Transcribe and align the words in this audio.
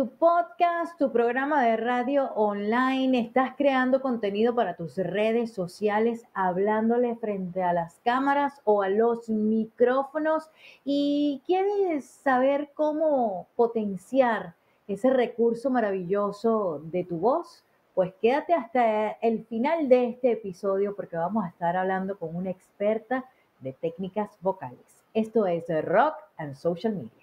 tu 0.00 0.08
podcast, 0.16 0.96
tu 0.98 1.12
programa 1.12 1.62
de 1.62 1.76
radio 1.76 2.32
online, 2.34 3.20
estás 3.20 3.52
creando 3.54 4.00
contenido 4.00 4.54
para 4.54 4.74
tus 4.74 4.96
redes 4.96 5.52
sociales, 5.52 6.24
hablándole 6.32 7.16
frente 7.16 7.62
a 7.62 7.74
las 7.74 8.00
cámaras 8.02 8.62
o 8.64 8.80
a 8.80 8.88
los 8.88 9.28
micrófonos. 9.28 10.48
Y 10.86 11.42
quieres 11.44 12.06
saber 12.06 12.70
cómo 12.72 13.46
potenciar 13.56 14.54
ese 14.88 15.10
recurso 15.10 15.68
maravilloso 15.68 16.80
de 16.82 17.04
tu 17.04 17.18
voz, 17.18 17.62
pues 17.94 18.14
quédate 18.22 18.54
hasta 18.54 19.10
el 19.20 19.44
final 19.44 19.86
de 19.90 20.08
este 20.08 20.32
episodio 20.32 20.96
porque 20.96 21.18
vamos 21.18 21.44
a 21.44 21.48
estar 21.48 21.76
hablando 21.76 22.18
con 22.18 22.34
una 22.34 22.48
experta 22.48 23.26
de 23.58 23.74
técnicas 23.74 24.30
vocales. 24.40 25.04
Esto 25.12 25.46
es 25.46 25.66
Rock 25.84 26.14
and 26.38 26.54
Social 26.54 26.94
Media 26.94 27.19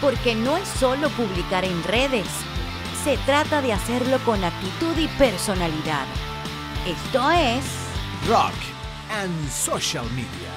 porque 0.00 0.34
no 0.34 0.56
es 0.56 0.68
solo 0.68 1.08
publicar 1.10 1.64
en 1.64 1.82
redes, 1.84 2.26
se 3.04 3.16
trata 3.18 3.62
de 3.62 3.72
hacerlo 3.72 4.18
con 4.24 4.42
actitud 4.44 4.96
y 4.98 5.08
personalidad. 5.18 6.06
Esto 6.86 7.30
es 7.30 7.64
Rock 8.28 8.54
and 9.10 9.50
Social 9.50 10.04
Media. 10.12 10.49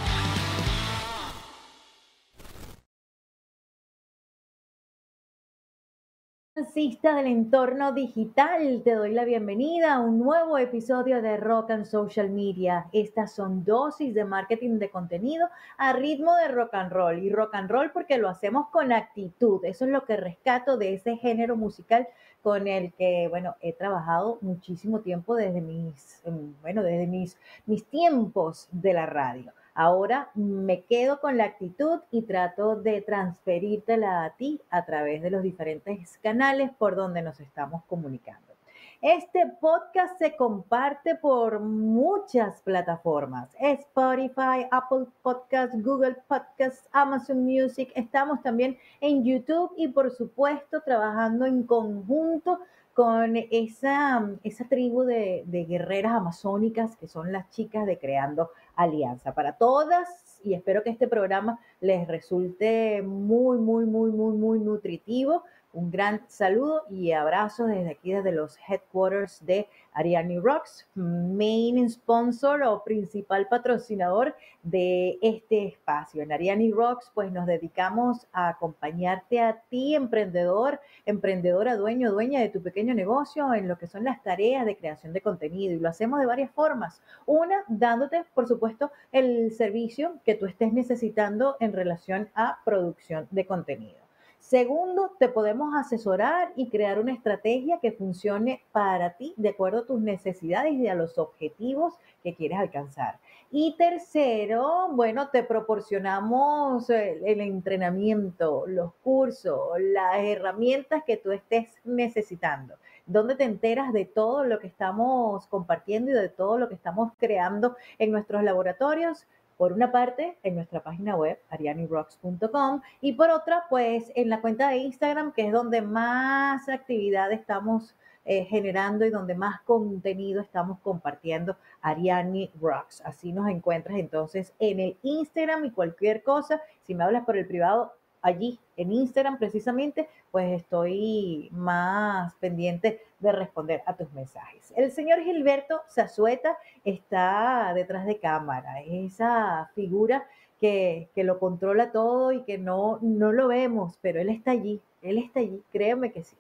Del 6.55 7.25
entorno 7.25 7.93
digital, 7.93 8.83
te 8.83 8.93
doy 8.93 9.11
la 9.11 9.25
bienvenida 9.25 9.95
a 9.95 9.99
un 9.99 10.19
nuevo 10.19 10.59
episodio 10.59 11.19
de 11.19 11.37
Rock 11.37 11.71
and 11.71 11.85
Social 11.85 12.29
Media. 12.29 12.85
Estas 12.93 13.33
son 13.33 13.65
dosis 13.65 14.13
de 14.13 14.23
marketing 14.23 14.77
de 14.77 14.91
contenido 14.91 15.49
a 15.77 15.93
ritmo 15.93 16.35
de 16.35 16.49
rock 16.49 16.75
and 16.75 16.91
roll. 16.91 17.23
Y 17.23 17.31
rock 17.31 17.55
and 17.55 17.71
roll 17.71 17.91
porque 17.91 18.19
lo 18.19 18.29
hacemos 18.29 18.67
con 18.69 18.91
actitud. 18.91 19.65
Eso 19.65 19.85
es 19.85 19.91
lo 19.91 20.05
que 20.05 20.15
rescato 20.15 20.77
de 20.77 20.93
ese 20.93 21.17
género 21.17 21.55
musical 21.55 22.07
con 22.43 22.67
el 22.67 22.93
que, 22.93 23.27
bueno, 23.29 23.55
he 23.59 23.73
trabajado 23.73 24.37
muchísimo 24.41 24.99
tiempo 24.99 25.35
desde 25.35 25.59
mis, 25.59 26.21
bueno, 26.61 26.83
desde 26.83 27.07
mis, 27.07 27.35
mis 27.65 27.83
tiempos 27.85 28.67
de 28.71 28.93
la 28.93 29.07
radio. 29.07 29.51
Ahora 29.75 30.29
me 30.35 30.83
quedo 30.83 31.19
con 31.19 31.37
la 31.37 31.45
actitud 31.45 32.01
y 32.11 32.23
trato 32.23 32.75
de 32.75 33.01
transferírtela 33.01 34.23
a 34.23 34.29
ti 34.31 34.61
a 34.69 34.85
través 34.85 35.23
de 35.23 35.31
los 35.31 35.41
diferentes 35.41 36.19
canales 36.19 36.69
por 36.77 36.95
donde 36.95 37.23
nos 37.23 37.39
estamos 37.39 37.83
comunicando. 37.85 38.53
Este 39.01 39.51
podcast 39.59 40.17
se 40.17 40.35
comparte 40.37 41.15
por 41.15 41.59
muchas 41.59 42.61
plataformas. 42.61 43.49
Spotify, 43.59 44.65
Apple 44.71 45.07
Podcasts, 45.21 45.75
Google 45.83 46.17
Podcasts, 46.27 46.87
Amazon 46.93 47.43
Music. 47.43 47.91
Estamos 47.95 48.41
también 48.41 48.77
en 49.01 49.25
YouTube 49.25 49.73
y 49.75 49.89
por 49.89 50.11
supuesto 50.11 50.81
trabajando 50.81 51.45
en 51.45 51.63
conjunto 51.63 52.59
con 52.93 53.35
esa, 53.49 54.29
esa 54.43 54.65
tribu 54.69 55.03
de, 55.03 55.43
de 55.47 55.65
guerreras 55.65 56.13
amazónicas 56.13 56.95
que 56.95 57.07
son 57.07 57.31
las 57.31 57.49
chicas 57.49 57.85
de 57.85 57.97
Creando 57.97 58.51
Alianza. 58.75 59.33
Para 59.33 59.57
todas, 59.57 60.39
y 60.43 60.53
espero 60.53 60.83
que 60.83 60.89
este 60.89 61.07
programa 61.07 61.59
les 61.79 62.07
resulte 62.07 63.01
muy, 63.01 63.57
muy, 63.57 63.85
muy, 63.85 64.11
muy, 64.11 64.33
muy 64.37 64.59
nutritivo. 64.59 65.43
Un 65.75 65.89
gran 65.89 66.21
saludo 66.27 66.83
y 66.87 67.13
abrazo 67.13 67.65
desde 67.65 67.89
aquí, 67.89 68.13
desde 68.13 68.31
los 68.31 68.59
headquarters 68.67 69.43
de 69.43 69.67
Ariani 69.93 70.37
Rocks, 70.37 70.87
main 70.93 71.89
sponsor 71.89 72.61
o 72.61 72.83
principal 72.83 73.47
patrocinador 73.47 74.35
de 74.61 75.17
este 75.23 75.65
espacio. 75.65 76.21
En 76.21 76.31
Ariani 76.31 76.71
Rocks, 76.71 77.09
pues 77.15 77.31
nos 77.31 77.47
dedicamos 77.47 78.27
a 78.33 78.49
acompañarte 78.49 79.39
a 79.39 79.63
ti, 79.71 79.95
emprendedor, 79.95 80.79
emprendedora, 81.07 81.75
dueño, 81.75 82.11
dueña 82.11 82.39
de 82.41 82.49
tu 82.49 82.61
pequeño 82.61 82.93
negocio 82.93 83.51
en 83.55 83.67
lo 83.67 83.79
que 83.79 83.87
son 83.87 84.03
las 84.03 84.21
tareas 84.21 84.67
de 84.67 84.77
creación 84.77 85.11
de 85.11 85.21
contenido. 85.21 85.73
Y 85.73 85.79
lo 85.79 85.89
hacemos 85.89 86.19
de 86.19 86.27
varias 86.27 86.51
formas. 86.51 87.01
Una, 87.25 87.63
dándote, 87.67 88.25
por 88.35 88.47
supuesto, 88.47 88.91
el 89.11 89.51
servicio 89.51 90.19
que 90.23 90.35
tú 90.35 90.45
estés 90.45 90.71
necesitando 90.71 91.57
en 91.59 91.73
relación 91.73 92.29
a 92.35 92.59
producción 92.63 93.27
de 93.31 93.47
contenido. 93.47 94.02
Segundo, 94.43 95.09
te 95.19 95.29
podemos 95.29 95.73
asesorar 95.73 96.51
y 96.57 96.69
crear 96.69 96.99
una 96.99 97.13
estrategia 97.13 97.79
que 97.81 97.93
funcione 97.93 98.61
para 98.73 99.13
ti 99.13 99.33
de 99.37 99.49
acuerdo 99.49 99.79
a 99.79 99.85
tus 99.85 100.01
necesidades 100.01 100.73
y 100.73 100.89
a 100.89 100.95
los 100.95 101.17
objetivos 101.17 101.93
que 102.21 102.35
quieres 102.35 102.59
alcanzar. 102.59 103.19
Y 103.51 103.73
tercero, 103.77 104.89
bueno, 104.91 105.29
te 105.29 105.43
proporcionamos 105.43 106.89
el, 106.89 107.39
entrenamiento, 107.39 108.65
los 108.67 108.93
cursos, 108.95 109.79
las 109.79 110.17
herramientas 110.17 111.03
que 111.07 111.15
tú 111.15 111.31
estés 111.31 111.69
necesitando 111.85 112.75
donde 113.05 113.35
te 113.35 113.43
enteras 113.43 113.91
de 113.91 114.05
todo 114.05 114.45
lo 114.45 114.59
que 114.59 114.67
estamos 114.67 115.45
compartiendo 115.47 116.11
y 116.11 116.13
de 116.13 116.29
todo 116.29 116.57
lo 116.57 116.69
que 116.69 116.75
estamos 116.75 117.11
creando 117.17 117.75
en 117.97 118.11
nuestros 118.11 118.43
laboratorios 118.43 119.25
por 119.57 119.73
una 119.73 119.91
parte, 119.91 120.37
en 120.43 120.55
nuestra 120.55 120.81
página 120.81 121.15
web, 121.15 121.39
arianirocks.com, 121.49 122.81
y 123.01 123.13
por 123.13 123.29
otra, 123.29 123.65
pues 123.69 124.11
en 124.15 124.29
la 124.29 124.41
cuenta 124.41 124.69
de 124.69 124.77
Instagram, 124.77 125.33
que 125.33 125.47
es 125.47 125.51
donde 125.51 125.81
más 125.81 126.67
actividad 126.69 127.31
estamos 127.31 127.95
eh, 128.25 128.45
generando 128.45 129.05
y 129.05 129.09
donde 129.09 129.35
más 129.35 129.59
contenido 129.61 130.41
estamos 130.41 130.79
compartiendo, 130.79 131.57
Ariani 131.81 132.51
Rocks. 132.61 133.01
Así 133.01 133.33
nos 133.33 133.49
encuentras 133.49 133.97
entonces 133.97 134.53
en 134.59 134.79
el 134.79 134.97
Instagram 135.01 135.65
y 135.65 135.71
cualquier 135.71 136.23
cosa. 136.23 136.61
Si 136.83 136.95
me 136.95 137.03
hablas 137.03 137.25
por 137.25 137.35
el 137.35 137.45
privado, 137.45 137.93
allí 138.21 138.59
en 138.77 138.93
Instagram 138.93 139.37
precisamente, 139.37 140.07
pues 140.31 140.61
estoy 140.61 141.49
más 141.51 142.33
pendiente 142.35 143.01
de 143.23 143.31
responder 143.31 143.81
a 143.85 143.95
tus 143.95 144.11
mensajes. 144.13 144.71
El 144.75 144.91
señor 144.91 145.21
Gilberto 145.23 145.81
Zazueta 145.89 146.57
está 146.83 147.71
detrás 147.73 148.05
de 148.05 148.19
cámara, 148.19 148.81
esa 148.81 149.71
figura 149.73 150.27
que, 150.59 151.09
lo 151.15 151.39
controla 151.39 151.91
todo 151.91 152.31
y 152.31 152.43
que 152.43 152.57
no, 152.57 152.99
no 153.01 153.31
lo 153.31 153.47
vemos, 153.47 153.97
pero 154.01 154.21
él 154.21 154.29
está 154.29 154.51
allí, 154.51 154.81
él 155.01 155.17
está 155.17 155.39
allí, 155.39 155.61
créeme 155.71 156.11
que 156.11 156.23
sí. 156.23 156.37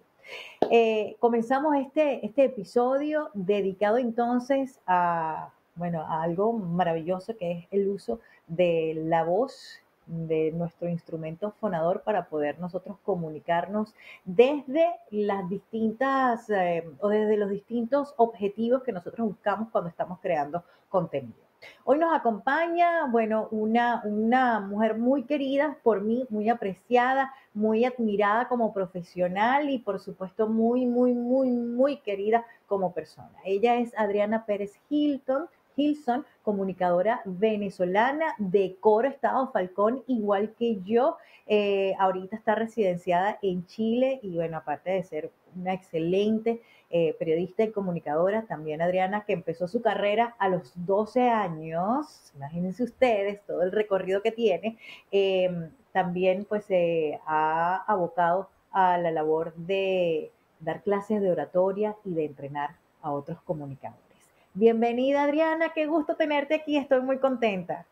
Eh, 0.71 1.17
comenzamos 1.19 1.75
este, 1.75 2.25
este 2.25 2.45
episodio 2.45 3.29
dedicado 3.33 3.97
entonces 3.97 4.79
a, 4.87 5.51
bueno, 5.75 6.01
a 6.01 6.23
algo 6.23 6.53
maravilloso 6.53 7.35
que 7.35 7.51
es 7.51 7.67
el 7.71 7.89
uso 7.89 8.19
de 8.47 8.93
la 8.95 9.23
voz 9.23 9.82
de 10.05 10.51
nuestro 10.51 10.87
instrumento 10.89 11.51
fonador 11.59 12.01
para 12.03 12.25
poder 12.25 12.59
nosotros 12.59 12.97
comunicarnos 13.03 13.93
desde 14.25 14.85
las 15.09 15.49
distintas 15.49 16.49
eh, 16.49 16.87
o 16.99 17.09
desde 17.09 17.37
los 17.37 17.49
distintos 17.49 18.13
objetivos 18.17 18.83
que 18.83 18.91
nosotros 18.91 19.27
buscamos 19.27 19.69
cuando 19.69 19.89
estamos 19.89 20.19
creando 20.19 20.63
contenido. 20.89 21.43
Hoy 21.85 21.97
nos 21.97 22.13
acompaña, 22.13 23.07
bueno, 23.07 23.47
una, 23.51 24.01
una 24.03 24.59
mujer 24.59 24.97
muy 24.97 25.23
querida 25.23 25.77
por 25.83 26.01
mí, 26.01 26.25
muy 26.29 26.49
apreciada, 26.49 27.33
muy 27.53 27.85
admirada 27.85 28.47
como 28.47 28.73
profesional 28.73 29.69
y 29.69 29.79
por 29.79 29.99
supuesto 29.99 30.47
muy, 30.47 30.85
muy, 30.85 31.13
muy, 31.13 31.49
muy 31.49 31.97
querida 31.97 32.45
como 32.67 32.93
persona. 32.93 33.31
Ella 33.45 33.75
es 33.75 33.93
Adriana 33.97 34.45
Pérez 34.45 34.79
Hilton, 34.89 35.47
Hilson, 35.75 36.25
comunicadora 36.41 37.21
venezolana 37.25 38.35
de 38.37 38.77
Coro 38.79 39.07
Estado 39.07 39.51
Falcón, 39.51 40.03
igual 40.07 40.53
que 40.57 40.81
yo. 40.83 41.17
Eh, 41.45 41.93
ahorita 41.99 42.35
está 42.35 42.55
residenciada 42.55 43.37
en 43.41 43.65
Chile 43.65 44.19
y 44.23 44.35
bueno, 44.35 44.57
aparte 44.57 44.91
de 44.91 45.03
ser 45.03 45.31
una 45.55 45.73
excelente 45.73 46.61
eh, 46.89 47.15
periodista 47.17 47.63
y 47.63 47.71
comunicadora, 47.71 48.43
también 48.43 48.81
Adriana, 48.81 49.25
que 49.25 49.33
empezó 49.33 49.67
su 49.67 49.81
carrera 49.81 50.35
a 50.39 50.47
los 50.47 50.71
12 50.75 51.29
años, 51.29 52.31
imagínense 52.35 52.83
ustedes 52.83 53.41
todo 53.45 53.63
el 53.63 53.71
recorrido 53.71 54.21
que 54.21 54.31
tiene, 54.31 54.77
em, 55.11 55.71
también 55.91 56.45
pues 56.45 56.65
se 56.65 57.19
ha 57.25 57.83
abocado 57.87 58.49
a 58.71 58.97
la 58.97 59.11
labor 59.11 59.55
de 59.55 60.31
dar 60.59 60.81
clases 60.83 61.21
de 61.21 61.31
oratoria 61.31 61.95
y 62.05 62.13
de 62.13 62.25
entrenar 62.25 62.75
a 63.01 63.11
otros 63.11 63.41
comunicadores. 63.41 64.12
Bienvenida 64.55 65.23
Adriana, 65.23 65.73
qué 65.73 65.87
gusto 65.87 66.15
tenerte 66.15 66.53
aquí, 66.53 66.77
estoy 66.77 67.01
muy 67.01 67.17
contenta. 67.17 67.87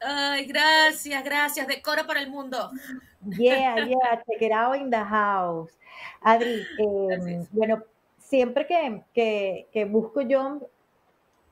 Ay, 0.00 0.44
gracias, 0.46 1.22
gracias, 1.22 1.66
decora 1.68 2.04
para 2.04 2.20
el 2.20 2.28
mundo. 2.28 2.70
Yeah, 3.38 3.86
yeah, 3.86 4.22
check 4.26 4.42
it 4.42 4.52
out 4.52 4.76
in 4.76 4.90
the 4.90 4.96
house. 4.96 5.72
Adri, 6.20 6.66
em, 6.78 7.46
bueno, 7.52 7.82
siempre 8.18 8.66
que, 8.66 9.66
que, 9.72 9.84
busco 9.84 10.22
yo 10.22 10.68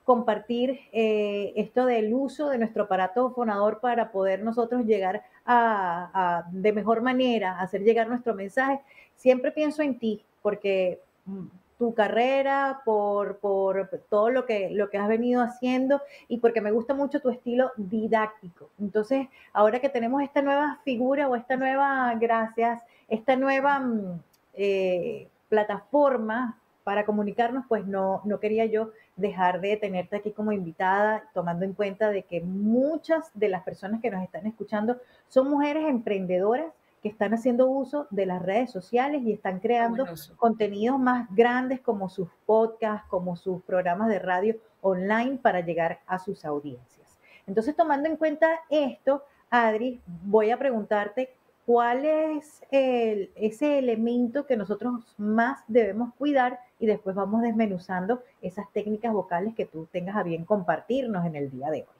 compartir 0.03 0.81
eh, 0.91 1.53
esto 1.55 1.85
del 1.85 2.13
uso 2.13 2.49
de 2.49 2.57
nuestro 2.57 2.83
aparato 2.83 3.31
fonador 3.31 3.79
para 3.79 4.11
poder 4.11 4.43
nosotros 4.43 4.85
llegar 4.85 5.23
a, 5.45 6.43
de 6.51 6.73
mejor 6.73 7.01
manera, 7.01 7.59
hacer 7.59 7.83
llegar 7.83 8.07
nuestro 8.07 8.35
mensaje, 8.35 8.81
siempre 9.15 9.51
pienso 9.51 9.81
en 9.81 9.97
ti, 9.97 10.23
porque 10.41 10.99
mm, 11.25 11.45
tu 11.77 11.93
carrera, 11.93 12.81
por, 12.85 13.39
por, 13.39 13.89
todo 14.09 14.29
lo 14.29 14.45
que, 14.45 14.69
lo 14.71 14.89
que 14.89 14.97
has 14.97 15.07
venido 15.07 15.41
haciendo 15.41 16.01
y 16.27 16.37
porque 16.37 16.61
me 16.61 16.71
gusta 16.71 16.93
mucho 16.93 17.19
tu 17.19 17.29
estilo 17.29 17.71
didáctico. 17.77 18.69
Entonces, 18.79 19.27
ahora 19.53 19.79
que 19.79 19.89
tenemos 19.89 20.21
esta 20.23 20.41
nueva 20.41 20.79
figura 20.83 21.27
o 21.27 21.35
esta 21.35 21.57
nueva, 21.57 22.13
gracias, 22.15 22.81
esta 23.07 23.35
nueva 23.35 23.79
mm, 23.79 24.19
eh, 24.53 25.27
plataforma 25.49 26.59
para 26.83 27.05
comunicarnos, 27.05 27.65
pues 27.67 27.85
no, 27.85 28.21
no 28.25 28.39
quería 28.39 28.65
yo 28.65 28.91
dejar 29.15 29.59
de 29.59 29.75
tenerte 29.75 30.17
aquí 30.17 30.31
como 30.31 30.51
invitada, 30.51 31.23
tomando 31.33 31.65
en 31.65 31.73
cuenta 31.73 32.09
de 32.09 32.23
que 32.23 32.41
muchas 32.41 33.31
de 33.33 33.49
las 33.49 33.63
personas 33.63 34.01
que 34.01 34.11
nos 34.11 34.23
están 34.23 34.45
escuchando 34.45 34.97
son 35.27 35.49
mujeres 35.49 35.87
emprendedoras 35.87 36.71
que 37.05 37.09
están 37.09 37.35
haciendo 37.35 37.67
uso 37.67 38.07
de 38.09 38.25
las 38.25 38.41
redes 38.41 38.71
sociales 38.71 39.21
y 39.21 39.31
están 39.31 39.59
creando 39.59 40.07
contenidos 40.37 40.97
más 40.97 41.27
grandes 41.35 41.79
como 41.79 42.09
sus 42.09 42.29
podcasts, 42.47 43.07
como 43.09 43.35
sus 43.35 43.61
programas 43.61 44.09
de 44.09 44.17
radio 44.17 44.55
online 44.81 45.37
para 45.37 45.59
llegar 45.59 45.99
a 46.07 46.17
sus 46.17 46.43
audiencias. 46.45 47.19
Entonces, 47.45 47.75
tomando 47.75 48.09
en 48.09 48.17
cuenta 48.17 48.49
esto, 48.71 49.23
Adri, 49.51 50.01
voy 50.07 50.49
a 50.49 50.57
preguntarte 50.57 51.31
cuál 51.67 52.05
es 52.05 52.63
ese 52.71 53.77
elemento 53.77 54.47
que 54.47 54.57
nosotros 54.57 55.13
más 55.19 55.59
debemos 55.67 56.11
cuidar 56.15 56.59
y 56.79 56.87
después 56.87 57.15
vamos 57.15 57.43
desmenuzando 57.43 58.23
esas 58.41 58.65
técnicas 58.73 59.13
vocales 59.13 59.53
que 59.53 59.67
tú 59.67 59.87
tengas 59.91 60.15
a 60.15 60.23
bien 60.23 60.43
compartirnos 60.43 61.23
en 61.23 61.35
el 61.35 61.51
día 61.51 61.69
de 61.69 61.81
hoy. 61.81 61.99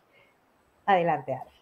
Adelante, 0.87 1.35
Ari. 1.35 1.54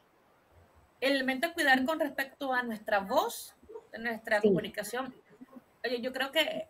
El 1.04 1.16
elemento 1.16 1.48
a 1.48 1.54
cuidar 1.54 1.84
con 1.84 2.00
respecto 2.00 2.54
a 2.54 2.64
nuestra 2.64 3.00
voz, 3.00 3.54
nuestra 4.00 4.40
comunicación. 4.40 5.14
Oye, 5.84 6.00
yo 6.00 6.14
creo 6.14 6.32
que 6.32 6.40
eh, 6.40 6.68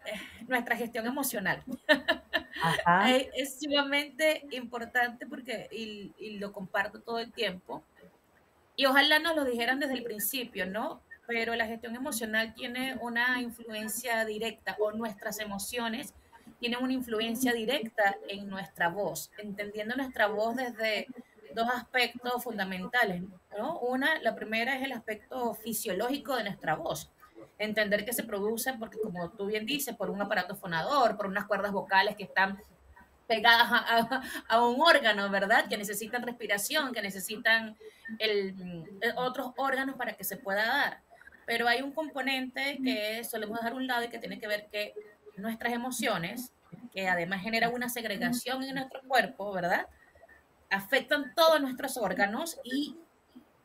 nuestra 0.47 0.75
gestión 0.75 1.05
emocional 1.05 1.63
es 3.35 3.59
sumamente 3.59 4.43
importante 4.49 5.27
porque, 5.27 5.69
y, 5.71 6.11
y 6.17 6.39
lo 6.39 6.51
comparto 6.51 6.99
todo 6.99 7.19
el 7.19 7.31
tiempo, 7.31 7.83
y 8.75 8.87
ojalá 8.87 9.19
nos 9.19 9.35
lo 9.35 9.45
dijeran 9.45 9.79
desde 9.79 9.93
el 9.93 10.03
principio, 10.03 10.65
¿no? 10.65 11.01
pero 11.27 11.55
la 11.55 11.67
gestión 11.67 11.95
emocional 11.95 12.53
tiene 12.53 12.97
una 13.01 13.39
influencia 13.39 14.25
directa 14.25 14.75
o 14.79 14.91
nuestras 14.91 15.39
emociones 15.39 16.13
tienen 16.59 16.81
una 16.81 16.93
influencia 16.93 17.53
directa 17.53 18.17
en 18.27 18.49
nuestra 18.49 18.89
voz, 18.89 19.31
entendiendo 19.37 19.95
nuestra 19.95 20.27
voz 20.27 20.55
desde 20.55 21.07
dos 21.53 21.69
aspectos 21.69 22.43
fundamentales, 22.43 23.23
¿no? 23.57 23.79
Una, 23.79 24.19
la 24.21 24.35
primera 24.35 24.75
es 24.75 24.83
el 24.83 24.91
aspecto 24.91 25.53
fisiológico 25.53 26.35
de 26.35 26.43
nuestra 26.43 26.75
voz, 26.75 27.11
entender 27.57 28.05
que 28.05 28.13
se 28.13 28.23
produce 28.23 28.73
porque, 28.73 28.99
como 28.99 29.29
tú 29.31 29.47
bien 29.47 29.65
dices, 29.65 29.95
por 29.95 30.09
un 30.09 30.21
aparato 30.21 30.55
fonador, 30.55 31.17
por 31.17 31.27
unas 31.27 31.45
cuerdas 31.45 31.71
vocales 31.71 32.15
que 32.15 32.23
están 32.23 32.59
pegadas 33.27 34.23
a, 34.47 34.65
un 34.65 34.81
órgano, 34.81 35.29
¿verdad? 35.29 35.67
Que 35.67 35.77
necesitan 35.77 36.23
respiración, 36.23 36.93
que 36.93 37.01
necesitan 37.01 37.75
el, 38.19 38.55
otros 39.15 39.51
órganos 39.57 39.95
para 39.95 40.13
que 40.13 40.23
se 40.23 40.37
pueda 40.37 40.65
dar. 40.65 41.01
Pero 41.45 41.67
hay 41.67 41.81
un 41.81 41.91
componente 41.91 42.79
que 42.83 43.23
solemos 43.23 43.57
dejar 43.57 43.73
a 43.73 43.75
un 43.75 43.87
lado 43.87 44.03
y 44.03 44.09
que 44.09 44.19
tiene 44.19 44.39
que 44.39 44.47
ver 44.47 44.67
que 44.71 44.93
nuestras 45.35 45.73
emociones, 45.73 46.53
que 46.93 47.07
además 47.07 47.41
generan 47.41 47.73
una 47.73 47.89
segregación 47.89 48.63
en 48.63 48.75
nuestro 48.75 49.01
cuerpo, 49.07 49.51
¿verdad? 49.51 49.87
Afectan 50.73 51.33
todos 51.35 51.61
nuestros 51.61 51.97
órganos 51.97 52.59
y 52.63 52.97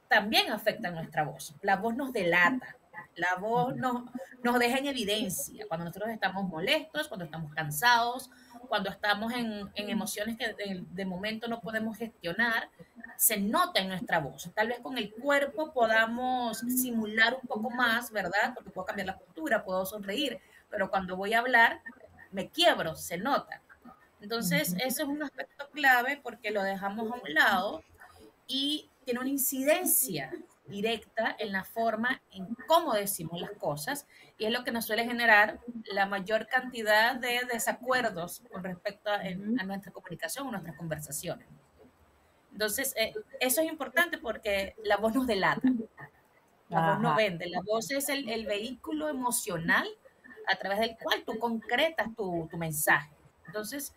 también 0.08 0.50
afectan 0.50 0.94
nuestra 0.94 1.24
voz. 1.24 1.54
La 1.62 1.76
voz 1.76 1.94
nos 1.96 2.12
delata, 2.12 2.76
la 3.14 3.36
voz 3.36 3.76
nos, 3.76 4.04
nos 4.42 4.58
deja 4.58 4.78
en 4.78 4.86
evidencia 4.86 5.66
cuando 5.68 5.86
nosotros 5.86 6.10
estamos 6.10 6.48
molestos, 6.48 7.08
cuando 7.08 7.24
estamos 7.24 7.52
cansados, 7.54 8.30
cuando 8.68 8.90
estamos 8.90 9.32
en, 9.32 9.70
en 9.74 9.90
emociones 9.90 10.36
que 10.36 10.48
de, 10.48 10.84
de, 10.88 11.04
momento 11.04 11.48
no 11.48 11.60
podemos 11.60 11.96
gestionar, 11.96 12.70
se 13.16 13.38
nota 13.38 13.80
en 13.80 13.88
nuestra 13.88 14.20
voz. 14.20 14.50
Tal 14.54 14.68
vez 14.68 14.80
con 14.80 14.98
el 14.98 15.12
cuerpo 15.12 15.72
podamos 15.72 16.58
simular 16.58 17.34
un 17.40 17.48
poco 17.48 17.70
más, 17.70 18.10
¿verdad? 18.10 18.52
Porque 18.54 18.70
puedo 18.70 18.86
cambiar 18.86 19.06
la 19.06 19.18
postura, 19.18 19.64
puedo 19.64 19.84
sonreír, 19.86 20.38
pero 20.70 20.90
cuando 20.90 21.16
voy 21.16 21.34
a 21.34 21.40
hablar 21.40 21.80
me 22.30 22.50
quiebro, 22.50 22.94
se 22.94 23.18
nota. 23.18 23.62
Entonces, 24.20 24.74
eso 24.84 25.02
es 25.02 25.08
un 25.08 25.22
aspecto 25.22 25.68
clave 25.70 26.20
porque 26.22 26.50
lo 26.50 26.62
dejamos 26.62 27.10
a 27.10 27.14
un 27.14 27.34
lado 27.34 27.82
y 28.46 28.90
tiene 29.04 29.20
una 29.20 29.30
incidencia 29.30 30.30
directa 30.66 31.34
en 31.38 31.52
la 31.52 31.64
forma 31.64 32.20
en 32.30 32.46
cómo 32.66 32.92
decimos 32.92 33.40
las 33.40 33.52
cosas 33.52 34.06
y 34.36 34.44
es 34.44 34.52
lo 34.52 34.64
que 34.64 34.72
nos 34.72 34.86
suele 34.86 35.04
generar 35.04 35.60
la 35.92 36.06
mayor 36.06 36.46
cantidad 36.46 37.16
de 37.16 37.40
desacuerdos 37.50 38.42
con 38.50 38.62
respecto 38.62 39.10
a, 39.10 39.22
nuestra 39.64 39.92
comunicación 39.92 40.46
o 40.46 40.50
nuestras 40.50 40.76
conversaciones. 40.76 41.48
Entonces, 42.52 42.94
eh, 42.96 43.14
eso 43.40 43.60
es 43.60 43.68
importante 43.68 44.18
porque 44.18 44.74
la 44.84 44.96
voz 44.96 45.14
nos 45.14 45.26
delata, 45.26 45.68
la 46.68 46.90
voz 46.90 47.00
no 47.00 47.14
vende, 47.16 47.46
la 47.48 47.60
voz 47.62 47.90
es 47.90 48.08
el, 48.08 48.28
el, 48.28 48.46
vehículo 48.46 49.08
emocional 49.08 49.88
a 50.52 50.56
través 50.56 50.80
del 50.80 50.96
cual 50.96 51.22
tú 51.24 51.38
concretas 51.38 52.08
tu, 52.14 52.48
tu 52.50 52.56
mensaje. 52.56 53.10
Entonces, 53.48 53.92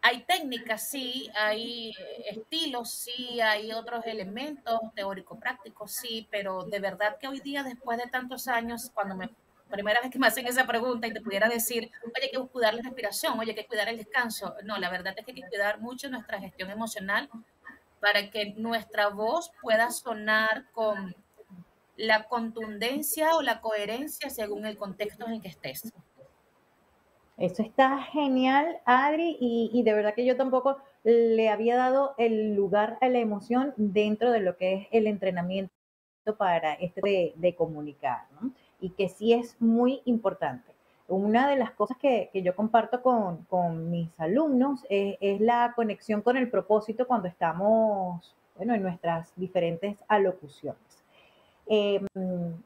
hay 0.00 0.22
técnicas, 0.24 0.90
sí, 0.90 1.30
hay 1.34 1.92
estilos, 2.26 2.90
sí, 2.90 3.40
hay 3.40 3.72
otros 3.72 4.04
elementos 4.06 4.78
teórico-prácticos, 4.94 5.92
sí, 5.92 6.28
pero 6.30 6.64
de 6.64 6.78
verdad 6.78 7.16
que 7.18 7.26
hoy 7.26 7.40
día, 7.40 7.62
después 7.62 7.98
de 7.98 8.06
tantos 8.06 8.46
años, 8.46 8.90
cuando 8.94 9.16
me 9.16 9.30
primera 9.70 10.00
vez 10.00 10.10
que 10.10 10.18
me 10.18 10.26
hacen 10.26 10.46
esa 10.46 10.66
pregunta 10.66 11.06
y 11.06 11.12
te 11.12 11.20
pudiera 11.20 11.48
decir, 11.48 11.90
oye, 12.04 12.26
hay 12.26 12.30
que 12.30 12.48
cuidar 12.48 12.74
la 12.74 12.82
respiración, 12.82 13.38
oye, 13.38 13.52
hay 13.52 13.56
que 13.56 13.66
cuidar 13.66 13.88
el 13.88 13.96
descanso. 13.96 14.54
No, 14.62 14.78
la 14.78 14.90
verdad 14.90 15.14
es 15.16 15.24
que 15.24 15.32
hay 15.32 15.40
que 15.40 15.48
cuidar 15.48 15.80
mucho 15.80 16.08
nuestra 16.08 16.38
gestión 16.38 16.70
emocional 16.70 17.28
para 18.00 18.30
que 18.30 18.54
nuestra 18.56 19.08
voz 19.08 19.50
pueda 19.62 19.90
sonar 19.90 20.70
con 20.72 21.16
la 21.96 22.24
contundencia 22.24 23.34
o 23.36 23.42
la 23.42 23.60
coherencia 23.60 24.28
según 24.30 24.66
el 24.66 24.76
contexto 24.76 25.26
en 25.26 25.40
que 25.40 25.48
estés. 25.48 25.92
Eso 27.36 27.62
está 27.62 27.98
genial, 27.98 28.78
Adri, 28.84 29.36
y, 29.40 29.82
de 29.82 29.92
verdad 29.92 30.14
que 30.14 30.24
yo 30.24 30.36
tampoco 30.36 30.76
le 31.02 31.48
había 31.48 31.76
dado 31.76 32.14
el 32.16 32.54
lugar 32.54 32.96
a 33.00 33.08
la 33.08 33.18
emoción 33.18 33.74
dentro 33.76 34.30
de 34.30 34.40
lo 34.40 34.56
que 34.56 34.74
es 34.74 34.88
el 34.92 35.08
entrenamiento 35.08 35.72
para 36.38 36.74
este 36.74 37.34
de, 37.34 37.54
comunicar, 37.56 38.26
¿no? 38.40 38.52
Y 38.80 38.90
que 38.90 39.08
sí 39.08 39.32
es 39.32 39.60
muy 39.60 40.00
importante. 40.04 40.72
Una 41.08 41.48
de 41.48 41.56
las 41.56 41.72
cosas 41.72 41.98
que, 41.98 42.30
yo 42.32 42.54
comparto 42.54 43.02
con, 43.02 43.90
mis 43.90 44.08
alumnos 44.18 44.86
es, 44.88 45.40
la 45.40 45.72
conexión 45.74 46.22
con 46.22 46.36
el 46.36 46.48
propósito 46.48 47.06
cuando 47.06 47.26
estamos, 47.26 48.34
bueno, 48.56 48.74
en 48.74 48.82
nuestras 48.82 49.32
diferentes 49.34 49.98
alocuciones. 50.06 51.04
Em, 51.66 52.06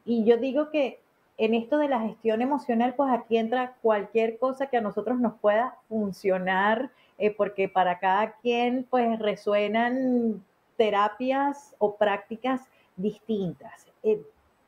y 0.05 0.25
yo 0.25 0.37
digo 0.37 0.69
que 0.69 0.99
en 1.39 1.53
esto 1.53 1.77
de 1.77 1.87
la 1.87 2.01
gestión 2.01 2.41
emocional, 2.41 2.93
pues 2.95 3.11
aquí 3.13 3.37
entra 3.37 3.73
cualquier 3.81 4.37
cosa 4.37 4.67
que 4.67 4.75
a 4.75 4.81
nosotros 4.81 5.19
nos 5.19 5.33
pueda 5.39 5.77
funcionar, 5.87 6.91
eh, 7.17 7.31
porque 7.31 7.69
para 7.69 7.97
cada 7.97 8.33
quien, 8.41 8.85
pues 8.89 9.17
resuenan 9.19 10.43
terapias 10.75 11.75
o 11.79 11.95
prácticas 11.95 12.67
distintas. 12.97 13.87
Eh, 14.03 14.21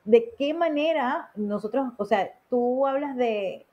¿De 0.05 0.33
qué 0.39 0.53
manera 0.53 1.29
nosotros, 1.35 1.91
o 1.97 2.05
sea, 2.05 2.31
tú 2.49 2.87
hablas 2.87 3.17
de 3.17 3.65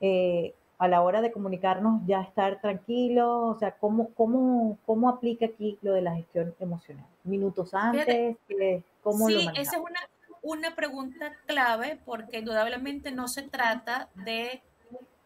eh, 0.00 0.52
a 0.78 0.88
la 0.88 1.02
hora 1.02 1.22
de 1.22 1.30
comunicarnos 1.30 2.02
ya 2.06 2.22
estar 2.22 2.60
tranquilos, 2.60 3.56
o 3.56 3.58
sea, 3.58 3.70
¿cómo, 3.70 4.10
cómo, 4.14 4.78
cómo 4.84 5.08
aplica 5.08 5.46
aquí 5.46 5.78
lo 5.80 5.92
de 5.92 6.02
la 6.02 6.16
gestión 6.16 6.56
emocional? 6.58 7.06
¿Minutos 7.22 7.72
antes? 7.72 8.36
¿Cómo 9.04 9.28
sí, 9.28 9.48
esa 9.54 9.76
es 9.76 9.82
una, 9.82 10.00
una 10.46 10.76
pregunta 10.76 11.32
clave 11.46 12.00
porque 12.04 12.38
indudablemente 12.38 13.10
no 13.10 13.26
se 13.26 13.42
trata 13.42 14.08
de, 14.14 14.62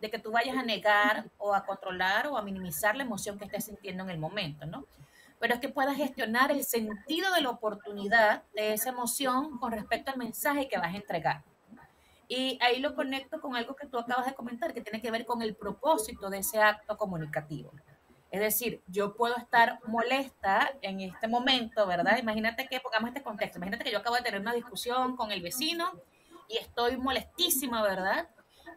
de, 0.01 0.11
que 0.11 0.19
tú 0.19 0.33
vayas 0.33 0.57
a 0.57 0.63
negar 0.63 1.27
o 1.37 1.55
a 1.55 1.67
controlar 1.67 2.27
o 2.29 2.39
a 2.39 2.43
minimizar 2.43 2.97
la 2.97 3.03
emoción 3.03 3.39
que 3.39 3.45
estés 3.45 3.67
sintiendo 3.67 4.05
en 4.05 4.11
el 4.11 4.19
momento, 4.19 4.65
¿no? 4.65 4.87
Pero 5.39 5.55
es 5.55 5.61
que 5.61 5.69
puedas 5.69 5.97
gestionar 5.97 6.51
el 6.51 6.65
sentido 6.65 7.35
de 7.35 7.43
la 7.43 7.51
oportunidad 7.51 8.45
de 8.55 8.73
esa 8.73 8.91
emoción 8.91 9.59
con 9.59 9.73
respecto 9.73 10.11
al 10.11 10.17
mensaje 10.17 10.69
que 10.69 10.79
vas 10.79 10.95
a 10.95 10.97
entregar. 10.97 11.45
Y 12.27 12.59
ahí 12.63 12.81
lo 12.81 12.95
conecto 12.95 13.43
con 13.43 13.57
algo 13.57 13.77
que 13.77 13.87
tú 13.87 13.99
acabas 13.99 14.25
de 14.25 14.35
comentar, 14.35 14.73
que 14.73 14.81
tiene 14.81 15.03
que 15.03 15.11
ver 15.11 15.27
con 15.27 15.43
el 15.43 15.55
propósito 15.55 16.31
de 16.31 16.39
ese 16.39 16.63
acto 16.63 16.97
comunicativo. 16.97 17.73
Es 18.31 18.41
decir, 18.41 18.81
yo 18.87 19.15
puedo 19.15 19.37
estar 19.37 19.81
molesta 19.87 20.73
en 20.83 21.01
este 21.01 21.27
momento, 21.27 21.87
¿verdad? 21.87 22.17
Imagínate 22.19 22.69
que 22.69 22.79
pongamos 22.79 23.09
este 23.09 23.23
contexto. 23.23 23.59
Imagínate 23.59 23.85
que 23.85 23.91
yo 23.91 23.99
acabo 23.99 24.17
de 24.17 24.23
tener 24.23 24.41
una 24.41 24.55
discusión 24.55 25.17
con 25.17 25.33
el 25.33 25.43
vecino 25.43 25.91
y 26.49 26.59
estoy 26.59 26.97
molestísima, 26.97 27.83
¿verdad? 27.83 28.29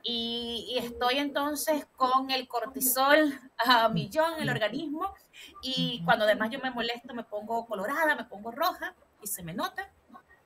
Y, 0.02 0.76
estoy 0.78 1.20
entonces 1.20 1.86
con 1.96 2.32
el 2.32 2.48
cortisol 2.48 3.40
a 3.58 3.90
millón 3.90 4.34
en 4.34 4.42
el 4.42 4.50
organismo 4.50 5.14
y 5.62 6.02
cuando 6.04 6.26
además 6.26 6.50
yo 6.50 6.60
me 6.60 6.72
molesto 6.72 7.14
me 7.14 7.24
pongo 7.24 7.66
colorada, 7.68 8.16
me 8.16 8.26
pongo 8.26 8.52
roja 8.52 8.96
y 9.22 9.28
se 9.28 9.44
me 9.44 9.54
nota. 9.54 9.88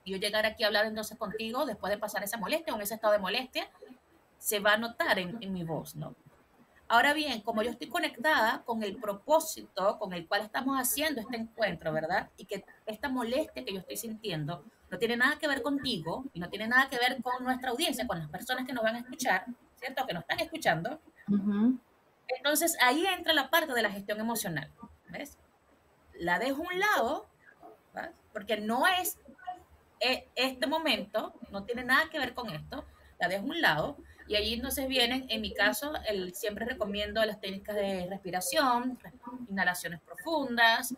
Y 0.04 0.12
yo 0.12 0.18
llegar 0.18 0.46
aquí 0.46 0.64
a 0.64 0.68
hablar 0.68 0.86
entonces 0.86 1.18
contigo 1.18 1.66
después 1.66 1.92
de 1.92 1.98
pasar 1.98 2.24
esa 2.24 2.38
molestia 2.38 2.76
o 2.76 2.80
ese 2.82 2.96
estado 2.96 3.14
de 3.14 3.20
molestia, 3.20 3.70
se 4.38 4.60
va 4.60 4.74
a 4.74 4.78
notar 4.78 5.18
en 5.18 5.54
mi 5.54 5.64
voz, 5.64 5.96
¿no? 5.96 6.14
Ahora 6.90 7.14
bien, 7.14 7.42
como 7.42 7.64
yo 7.64 7.72
estoy 7.72 7.90
conectada 7.90 8.64
con 8.64 8.82
el 8.82 8.96
propósito 8.96 10.00
con 10.00 10.14
el 10.14 10.26
cual 10.28 10.42
estamos 10.44 10.78
haciendo 10.78 11.20
este 11.20 11.36
encuentro, 11.36 11.92
¿verdad? 11.92 12.30
Y 12.38 12.46
que 12.46 12.64
esta 12.86 13.10
molestia 13.10 13.66
que 13.66 13.74
yo 13.74 13.80
estoy 13.80 13.98
sintiendo 13.98 14.64
no 14.90 14.98
tiene 14.98 15.18
nada 15.18 15.38
que 15.38 15.50
ver 15.50 15.62
contigo 15.62 16.24
y 16.34 16.40
no 16.40 16.50
tiene 16.50 16.68
nada 16.68 16.90
que 16.90 16.98
ver 16.98 17.22
con 17.22 17.44
nuestra 17.44 17.72
audiencia, 17.72 18.08
con 18.08 18.20
las 18.20 18.30
personas 18.30 18.66
que 18.66 18.72
nos 18.72 18.84
van 18.84 18.96
a 18.96 19.00
escuchar, 19.00 19.46
¿cierto? 19.76 20.06
Que 20.08 20.14
nos 20.14 20.22
están 20.22 20.40
escuchando. 20.40 21.02
Entonces 22.28 22.78
ahí 22.82 23.06
entra 23.06 23.34
la 23.34 23.50
parte 23.50 23.74
de 23.74 23.82
la 23.82 23.92
gestión 23.92 24.22
emocional, 24.22 24.72
¿ves? 25.10 25.38
La 26.14 26.40
dejo 26.40 26.64
a 26.64 26.74
un 26.74 26.80
lado, 26.80 27.28
¿ves? 27.94 28.24
porque 28.32 28.62
no 28.62 28.88
es 28.88 29.20
e, 30.00 30.30
este 30.36 30.68
momento, 30.68 31.34
no 31.52 31.64
tiene 31.64 31.84
nada 31.84 32.10
que 32.10 32.20
ver 32.20 32.34
con 32.34 32.50
esto, 32.50 32.86
la 33.20 33.28
dejo 33.28 33.44
a 33.44 33.48
un 33.50 33.62
lado 33.62 33.98
y 34.28 34.36
allí 34.36 34.54
entonces 34.54 34.88
vienen, 34.88 35.26
en 35.30 35.42
mi 35.42 35.54
caso, 35.54 35.94
el, 36.08 36.34
siempre 36.36 36.66
recomiendo 36.66 37.24
las 37.24 37.40
técnicas 37.40 37.76
de 37.76 38.08
respiración, 38.10 39.00
inhalaciones 39.50 40.02
profundas, 40.02 40.94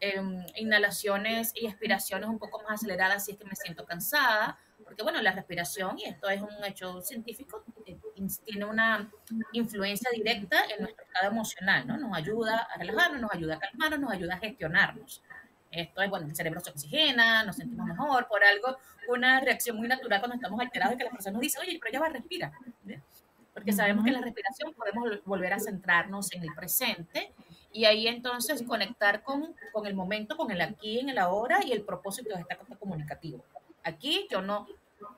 em, 0.00 0.44
inhalaciones 0.56 1.52
y 1.54 1.66
expiraciones 1.66 2.28
un 2.28 2.38
poco 2.38 2.62
más 2.62 2.74
aceleradas 2.74 3.24
si 3.24 3.32
es 3.32 3.38
que 3.38 3.44
me 3.44 3.56
siento 3.56 3.84
cansada, 3.84 4.58
porque 4.84 5.02
bueno, 5.02 5.20
la 5.20 5.32
respiración, 5.32 5.98
y 5.98 6.04
esto 6.04 6.30
es 6.30 6.40
un 6.40 6.64
hecho 6.64 7.02
científico, 7.02 7.64
eh, 7.84 7.98
tiene 8.44 8.64
una 8.64 9.10
influencia 9.52 10.10
directa 10.14 10.64
en 10.64 10.82
nuestro 10.82 11.04
estado 11.04 11.30
emocional, 11.30 11.86
¿no? 11.86 11.98
Nos 11.98 12.16
ayuda 12.16 12.68
a 12.72 12.78
relajarnos, 12.78 13.20
nos 13.20 13.32
ayuda 13.32 13.56
a 13.56 13.58
calmarnos, 13.58 14.00
nos 14.00 14.12
ayuda 14.12 14.34
a 14.34 14.38
gestionarnos. 14.38 15.22
Esto 15.70 16.02
es, 16.02 16.10
bueno, 16.10 16.26
el 16.26 16.34
cerebro 16.34 16.60
se 16.60 16.70
oxigena, 16.70 17.44
nos 17.44 17.56
sentimos 17.56 17.86
mejor, 17.86 18.26
por 18.26 18.42
algo, 18.42 18.78
una 19.08 19.40
reacción 19.40 19.76
muy 19.76 19.88
natural 19.88 20.20
cuando 20.20 20.36
estamos 20.36 20.60
alterados 20.60 20.94
y 20.94 20.98
que 20.98 21.04
la 21.04 21.10
persona 21.10 21.32
nos 21.32 21.42
dice, 21.42 21.58
oye, 21.60 21.78
pero 21.80 21.92
ya 21.92 22.00
va, 22.00 22.08
respira. 22.08 22.52
Porque 23.52 23.72
sabemos 23.72 24.04
que 24.04 24.10
en 24.10 24.16
la 24.16 24.22
respiración 24.22 24.72
podemos 24.72 25.24
volver 25.24 25.52
a 25.52 25.58
centrarnos 25.58 26.32
en 26.32 26.42
el 26.42 26.54
presente 26.54 27.32
y 27.72 27.84
ahí 27.84 28.06
entonces 28.08 28.62
conectar 28.62 29.22
con, 29.22 29.54
con 29.72 29.86
el 29.86 29.94
momento, 29.94 30.36
con 30.36 30.50
el 30.50 30.60
aquí, 30.60 31.00
en 31.00 31.10
el 31.10 31.18
ahora 31.18 31.60
y 31.64 31.72
el 31.72 31.82
propósito 31.82 32.34
de 32.34 32.40
este 32.40 32.54
acto 32.54 32.78
comunicativo. 32.78 33.44
Aquí 33.82 34.26
yo 34.30 34.40
no, 34.40 34.66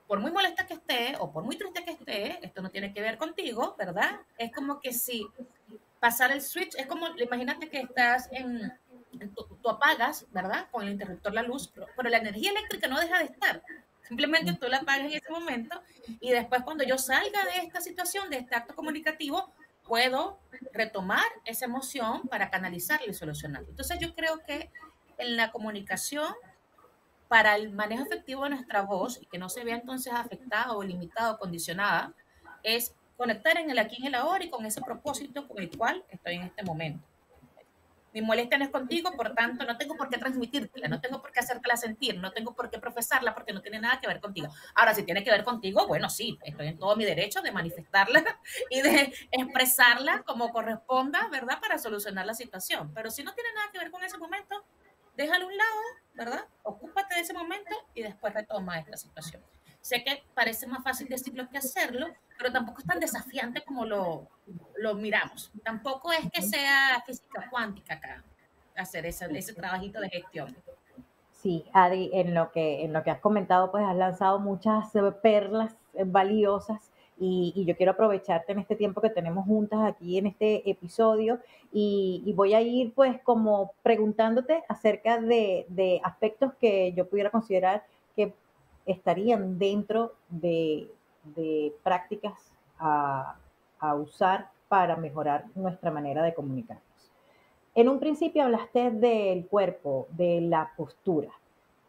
por 0.06 0.20
muy 0.20 0.30
molesta 0.30 0.66
que 0.66 0.74
esté 0.74 1.16
o 1.18 1.30
por 1.32 1.44
muy 1.44 1.56
triste 1.56 1.84
que 1.84 1.92
esté, 1.92 2.44
esto 2.44 2.62
no 2.62 2.70
tiene 2.70 2.92
que 2.92 3.00
ver 3.00 3.18
contigo, 3.18 3.76
¿verdad? 3.78 4.20
Es 4.38 4.52
como 4.52 4.80
que 4.80 4.92
si 4.92 5.26
pasar 6.00 6.32
el 6.32 6.42
switch, 6.42 6.74
es 6.76 6.86
como, 6.86 7.08
imagínate 7.18 7.68
que 7.68 7.80
estás 7.80 8.28
en, 8.32 8.72
tú, 9.34 9.68
apagas, 9.68 10.26
¿verdad? 10.32 10.68
Con 10.70 10.84
el 10.84 10.90
interruptor 10.90 11.32
la 11.32 11.42
luz, 11.42 11.72
pero, 11.74 12.08
la 12.08 12.18
energía 12.18 12.50
eléctrica 12.50 12.88
no 12.88 12.98
deja 13.00 13.18
de 13.18 13.24
estar. 13.24 13.62
Simplemente 14.02 14.54
tú 14.54 14.66
la 14.68 14.78
apagas 14.78 15.06
en 15.06 15.12
ese 15.12 15.30
momento 15.30 15.80
y 16.20 16.30
después 16.30 16.62
cuando 16.62 16.82
yo 16.84 16.98
salga 16.98 17.44
de 17.44 17.64
esta 17.64 17.80
situación, 17.80 18.28
de 18.30 18.38
este 18.38 18.56
acto 18.56 18.74
comunicativo, 18.74 19.52
puedo 19.84 20.38
retomar 20.72 21.24
esa 21.44 21.66
emoción 21.66 22.22
para 22.28 22.50
canalizarla 22.50 23.10
y 23.10 23.14
solucionarla. 23.14 23.68
Entonces 23.68 23.98
yo 24.00 24.14
creo 24.14 24.38
que 24.46 24.70
en 25.18 25.36
la 25.36 25.52
comunicación, 25.52 26.32
para 27.28 27.54
el 27.54 27.70
manejo 27.70 28.04
efectivo 28.04 28.44
de 28.44 28.50
nuestra 28.50 28.82
voz 28.82 29.20
y 29.22 29.26
que 29.26 29.38
no 29.38 29.48
se 29.48 29.62
vea 29.62 29.76
entonces 29.76 30.12
afectada 30.12 30.72
o 30.72 30.82
limitada 30.82 31.32
o 31.32 31.38
condicionada, 31.38 32.12
es 32.62 32.94
conectar 33.16 33.58
en 33.58 33.70
el 33.70 33.78
aquí 33.78 33.96
y 33.98 34.02
en 34.02 34.08
el 34.08 34.14
ahora 34.14 34.44
y 34.44 34.50
con 34.50 34.64
ese 34.64 34.80
propósito 34.80 35.46
con 35.46 35.58
el 35.58 35.76
cual 35.76 36.04
estoy 36.08 36.36
en 36.36 36.42
este 36.42 36.62
momento. 36.62 37.09
Mi 38.12 38.22
molestia 38.22 38.58
no 38.58 38.64
es 38.64 38.70
contigo, 38.70 39.12
por 39.16 39.34
tanto, 39.34 39.64
no 39.64 39.76
tengo 39.76 39.96
por 39.96 40.08
qué 40.08 40.18
transmitírtela, 40.18 40.88
no 40.88 41.00
tengo 41.00 41.20
por 41.20 41.32
qué 41.32 41.40
hacértela 41.40 41.76
sentir, 41.76 42.18
no 42.18 42.32
tengo 42.32 42.54
por 42.54 42.70
qué 42.70 42.78
profesarla 42.78 43.34
porque 43.34 43.52
no 43.52 43.60
tiene 43.60 43.80
nada 43.80 44.00
que 44.00 44.06
ver 44.06 44.20
contigo. 44.20 44.48
Ahora, 44.74 44.94
si 44.94 45.04
tiene 45.04 45.22
que 45.22 45.30
ver 45.30 45.44
contigo, 45.44 45.86
bueno, 45.86 46.10
sí, 46.10 46.38
estoy 46.44 46.68
en 46.68 46.78
todo 46.78 46.96
mi 46.96 47.04
derecho 47.04 47.40
de 47.40 47.52
manifestarla 47.52 48.24
y 48.70 48.80
de 48.82 49.12
expresarla 49.30 50.22
como 50.22 50.50
corresponda, 50.50 51.28
¿verdad? 51.28 51.60
Para 51.60 51.78
solucionar 51.78 52.26
la 52.26 52.34
situación. 52.34 52.92
Pero 52.94 53.10
si 53.10 53.22
no 53.22 53.32
tiene 53.34 53.50
nada 53.54 53.70
que 53.72 53.78
ver 53.78 53.90
con 53.90 54.02
ese 54.02 54.18
momento, 54.18 54.64
déjalo 55.16 55.44
a 55.44 55.48
un 55.48 55.56
lado, 55.56 55.80
¿verdad? 56.14 56.46
Ocúpate 56.62 57.14
de 57.14 57.20
ese 57.20 57.32
momento 57.32 57.74
y 57.94 58.02
después 58.02 58.34
retoma 58.34 58.78
esta 58.78 58.96
situación. 58.96 59.42
Sé 59.80 60.04
que 60.04 60.22
parece 60.34 60.66
más 60.66 60.82
fácil 60.82 61.08
decirlo 61.08 61.48
que 61.48 61.58
hacerlo, 61.58 62.06
pero 62.38 62.52
tampoco 62.52 62.80
es 62.80 62.86
tan 62.86 63.00
desafiante 63.00 63.62
como 63.62 63.84
lo, 63.84 64.28
lo 64.76 64.94
miramos. 64.94 65.50
Tampoco 65.64 66.12
es 66.12 66.30
que 66.30 66.42
sea 66.42 67.02
física 67.06 67.48
cuántica 67.50 67.94
acá, 67.94 68.24
hacer 68.76 69.06
ese, 69.06 69.26
ese 69.36 69.54
trabajito 69.54 70.00
de 70.00 70.10
gestión. 70.10 70.56
Sí, 71.32 71.64
Adi, 71.72 72.10
en 72.12 72.34
lo 72.34 72.52
que, 72.52 72.84
en 72.84 72.92
lo 72.92 73.02
que 73.02 73.10
has 73.10 73.20
comentado, 73.20 73.70
pues 73.70 73.82
has 73.84 73.96
lanzado 73.96 74.38
muchas 74.38 74.92
perlas 75.22 75.74
valiosas 76.04 76.90
y, 77.18 77.52
y, 77.54 77.64
yo 77.66 77.76
quiero 77.76 77.92
aprovecharte 77.92 78.52
en 78.52 78.58
este 78.58 78.76
tiempo 78.76 79.02
que 79.02 79.10
tenemos 79.10 79.44
juntas 79.44 79.80
aquí 79.86 80.16
en 80.16 80.26
este 80.26 80.68
episodio 80.68 81.38
y, 81.70 82.22
y 82.24 82.32
voy 82.32 82.54
a 82.54 82.62
ir 82.62 82.94
pues 82.94 83.20
como 83.22 83.72
preguntándote 83.82 84.62
acerca 84.68 85.18
de, 85.20 85.66
de, 85.68 86.00
aspectos 86.02 86.52
que 86.58 86.94
yo 86.94 87.08
pudiera 87.08 87.30
considerar 87.30 87.84
que 88.16 88.32
estarían 88.86 89.58
dentro 89.58 90.14
de, 90.28 90.90
prácticas 91.82 92.34
a, 92.78 93.36
usar 93.96 94.50
para 94.68 94.96
mejorar 94.96 95.46
nuestra 95.54 95.90
manera 95.90 96.22
de 96.22 96.34
comunicarnos. 96.34 96.84
En 97.74 97.88
un 97.88 97.98
principio 97.98 98.44
hablaste 98.44 98.90
del 98.90 99.46
cuerpo, 99.46 100.06
de 100.10 100.40
la 100.42 100.72
postura. 100.76 101.30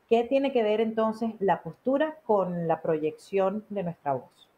¿Qué 0.08 0.24
tiene 0.24 0.52
que 0.52 0.64
ver 0.64 0.80
entonces 0.80 1.34
la 1.40 1.64
postura 1.64 2.18
con 2.26 2.68
la 2.68 2.82
proyección 2.82 3.66
de 3.70 3.84
nuestra 3.84 4.14
voz? 4.14 4.50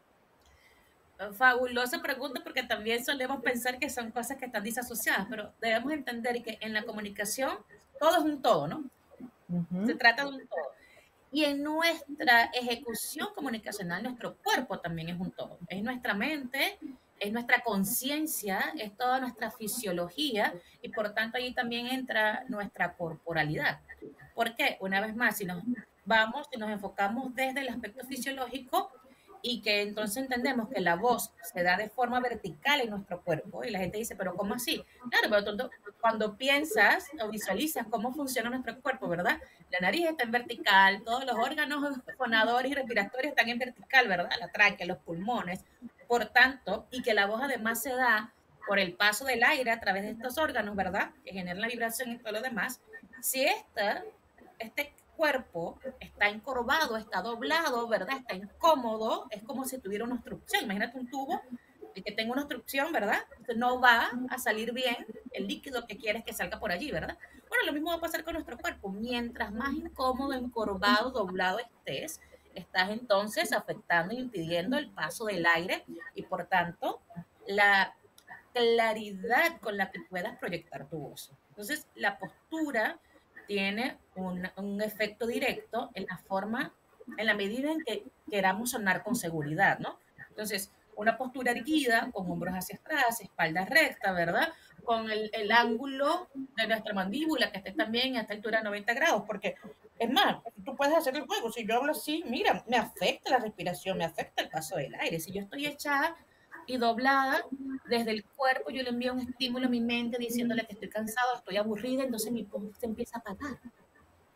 Fabulosa 1.32 2.02
pregunta 2.02 2.42
porque 2.44 2.64
también 2.64 3.06
solemos 3.06 3.42
pensar 3.42 3.80
que 3.80 3.90
son 3.90 4.12
cosas 4.12 4.38
que 4.38 4.46
están 4.46 4.64
disasociadas, 4.64 5.28
pero 5.30 5.54
debemos 5.62 5.94
entender 5.94 6.44
que 6.44 6.58
en 6.60 6.74
la 6.74 6.84
comunicación 6.84 7.52
todo 8.00 8.18
es 8.18 8.24
un 8.24 8.42
todo, 8.42 8.68
¿no? 8.68 8.84
Se 9.86 9.96
trata 9.96 10.24
de 10.26 10.30
un 10.30 10.48
todo. 10.48 10.73
Y 11.34 11.46
en 11.46 11.64
nuestra 11.64 12.46
ejecución 12.54 13.30
comunicacional, 13.34 14.04
nuestro 14.04 14.38
cuerpo 14.38 14.80
también 14.80 15.10
es 15.10 15.20
un 15.20 15.32
todo. 15.32 15.58
Es 15.68 15.82
nuestra 15.82 16.14
mente, 16.14 16.78
es 17.20 17.34
nuestra 17.34 17.62
conciencia, 17.62 18.72
es 18.78 18.96
toda 18.96 19.20
nuestra 19.20 19.50
fisiología 19.50 20.54
y 20.82 20.90
por 20.90 21.10
tanto 21.16 21.38
ahí 21.38 21.52
también 21.52 21.88
entra 21.88 22.44
nuestra 22.50 22.94
corporalidad. 22.94 23.80
¿Por 24.36 24.56
qué? 24.56 24.78
Una 24.80 25.02
vez 25.02 25.16
más, 25.16 25.38
si 25.38 25.46
nos 25.46 25.64
vamos, 26.06 26.46
si 26.52 26.60
nos 26.60 26.70
enfocamos 26.70 27.34
desde 27.34 27.62
el 27.62 27.70
aspecto 27.70 28.06
fisiológico, 28.06 28.92
y 29.46 29.62
que 29.62 29.82
entonces 29.82 30.24
entendemos 30.24 30.70
que 30.70 30.80
la 30.80 30.96
voz 30.96 31.34
se 31.54 31.64
da 31.64 31.76
de 31.76 31.90
forma 31.90 32.22
vertical 32.22 32.80
en 32.80 32.90
nuestro 32.90 33.22
cuerpo 33.22 33.66
y 33.66 33.72
la 33.72 33.80
gente 33.80 33.98
dice, 33.98 34.16
pero 34.16 34.36
¿cómo 34.36 34.54
así? 34.54 34.84
Claro, 35.12 35.44
pero 35.46 35.70
cuando 36.00 36.38
piensas 36.38 37.10
o 37.22 37.30
visualizas 37.30 37.86
cómo 37.90 38.14
funciona 38.14 38.50
nuestro 38.50 38.80
cuerpo, 38.82 39.10
¿verdad? 39.10 39.42
La 39.70 39.80
nariz 39.82 40.08
está 40.08 40.24
en 40.24 40.32
vertical, 40.32 41.04
todos 41.04 41.26
los 41.26 41.36
órganos 41.36 42.00
fonadores 42.18 42.72
y 42.72 42.74
respiratorios 42.74 43.32
están 43.32 43.50
en 43.50 43.60
vertical, 43.60 44.08
¿verdad? 44.08 44.32
La 44.40 44.50
tráquea, 44.50 44.88
los 44.88 45.00
pulmones. 45.00 45.66
Por 46.08 46.28
tanto, 46.28 46.88
y 46.90 47.02
que 47.02 47.14
la 47.14 47.26
voz 47.26 47.42
además 47.44 47.82
se 47.82 47.90
da 47.90 48.32
por 48.66 48.80
el 48.80 48.94
paso 48.94 49.26
del 49.26 49.44
aire 49.44 49.72
a 49.72 49.80
través 49.82 50.04
de 50.04 50.12
estos 50.12 50.38
órganos, 50.38 50.74
¿verdad? 50.78 51.12
Que 51.26 51.34
generan 51.34 51.60
la 51.60 51.68
vibración 51.68 52.14
y 52.14 52.18
todo 52.18 52.32
lo 52.32 52.42
demás. 52.42 52.80
Si 53.20 53.44
esta, 53.44 54.04
este 54.58 54.94
cuerpo 55.16 55.80
está 56.00 56.30
encorvado, 56.30 56.98
está 56.98 57.22
doblado, 57.22 57.88
¿verdad? 57.88 58.18
Está 58.18 58.36
incómodo, 58.36 59.28
es 59.30 59.44
como 59.44 59.66
si 59.66 59.80
tuviera 59.80 60.06
una 60.06 60.16
obstrucción. 60.16 60.64
Imagínate 60.64 60.98
un 60.98 61.10
tubo 61.10 61.42
que 62.02 62.12
tenga 62.12 62.32
una 62.32 62.42
obstrucción, 62.42 62.92
¿verdad? 62.92 63.20
No 63.56 63.80
va 63.80 64.10
a 64.30 64.38
salir 64.40 64.74
bien 64.74 65.06
el 65.32 65.48
líquido 65.48 65.86
que 65.86 65.98
quieres 65.98 66.24
que 66.24 66.34
salga 66.34 66.60
por 66.60 66.72
allí, 66.72 66.92
¿verdad? 66.92 67.18
Bueno, 67.50 67.66
lo 67.66 67.74
mismo 67.74 67.90
va 67.90 67.98
a 67.98 68.02
pasar 68.02 68.24
con 68.24 68.34
nuestro 68.34 68.58
cuerpo. 68.58 68.90
Mientras 68.90 69.52
más 69.52 69.74
incómodo, 69.74 70.34
encorvado, 70.34 71.12
doblado 71.12 71.60
estés, 71.60 72.20
estás 72.56 72.90
entonces 72.90 73.54
afectando 73.54 74.14
e 74.14 74.20
impidiendo 74.20 74.78
el 74.78 74.90
paso 74.90 75.26
del 75.26 75.46
aire 75.46 75.86
y 76.16 76.24
por 76.24 76.46
tanto 76.48 77.02
la 77.46 77.96
claridad 78.54 79.60
con 79.62 79.78
la 79.78 79.92
que 79.92 80.00
puedas 80.02 80.38
proyectar 80.38 80.88
tu 80.88 80.98
voz. 80.98 81.32
Entonces, 81.50 81.88
la 81.96 82.18
postura 82.18 83.00
tiene 83.48 83.98
un, 84.16 84.82
efecto 84.82 85.28
directo 85.28 85.90
en 85.94 86.06
la 86.10 86.18
forma, 86.18 86.74
en 87.18 87.26
la 87.26 87.34
medida 87.34 87.72
en 87.72 87.84
que 87.84 88.04
queramos 88.30 88.72
sonar 88.72 89.04
con 89.04 89.16
seguridad, 89.16 89.80
¿no? 89.80 89.98
Entonces, 90.30 90.72
una 90.96 91.18
postura 91.18 91.52
erguida, 91.52 92.10
con 92.12 92.30
hombros 92.30 92.54
hacia 92.54 92.78
atrás, 92.78 93.22
espalda 93.22 93.66
recta, 93.66 94.12
¿verdad? 94.12 94.50
Con 94.84 95.10
el, 95.10 95.30
el 95.34 95.52
ángulo 95.52 96.30
de 96.34 96.68
nuestra 96.68 96.94
mandíbula, 96.94 97.52
que 97.52 97.58
esté 97.58 97.72
también 97.72 98.18
a 98.18 98.22
esta 98.22 98.34
altura 98.34 98.60
de 98.60 98.66
90 98.66 98.94
grados, 98.94 99.24
porque 99.26 99.56
es 100.00 100.12
más, 100.12 100.38
tú 100.66 100.76
puedes 100.76 100.96
hacer 100.96 101.16
el 101.16 101.26
juego. 101.26 101.52
Si 101.52 101.66
yo 101.66 101.76
hablo 101.76 101.92
así, 101.92 102.24
mira, 102.28 102.64
me 102.68 102.78
afecta 102.78 103.32
la 103.32 103.40
respiración, 103.40 103.98
me 103.98 104.06
afecta 104.06 104.44
el 104.44 104.50
paso 104.50 104.76
del 104.76 104.94
aire. 104.96 105.20
Si 105.20 105.32
yo 105.32 105.42
estoy 105.42 105.66
echada 105.66 106.16
y 106.68 106.78
doblada 106.78 107.46
desde 107.88 108.12
el 108.12 108.24
cuerpo, 108.24 108.72
yo 108.72 108.84
le 108.84 108.90
envío 108.90 109.14
un 109.14 109.22
estímulo 109.22 109.68
a 109.68 109.70
mi 109.70 109.82
mente 109.82 110.18
diciéndole 110.18 110.66
que 110.66 110.74
estoy 110.74 110.90
cansado, 110.90 111.36
estoy 111.36 111.58
aburrida, 111.58 112.04
entonces 112.04 112.32
mi 112.32 112.44
voz 112.44 112.64
se 112.80 112.86
empieza 112.86 113.18
a 113.18 113.20
apagar. 113.20 113.60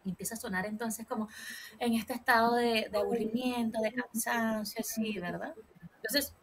Y 0.08 0.12
empieza 0.12 0.36
a 0.36 0.38
sonar 0.38 0.66
entonces 0.66 1.06
como 1.06 1.28
en 1.80 1.94
este 1.94 2.14
estado 2.14 2.56
de, 2.56 2.88
de 2.90 2.98
aburrimiento, 2.98 3.80
de 3.82 3.94
cansancio, 3.94 4.82
así, 4.82 5.20
¿verdad? 5.20 5.54
Entonces, 5.98 6.34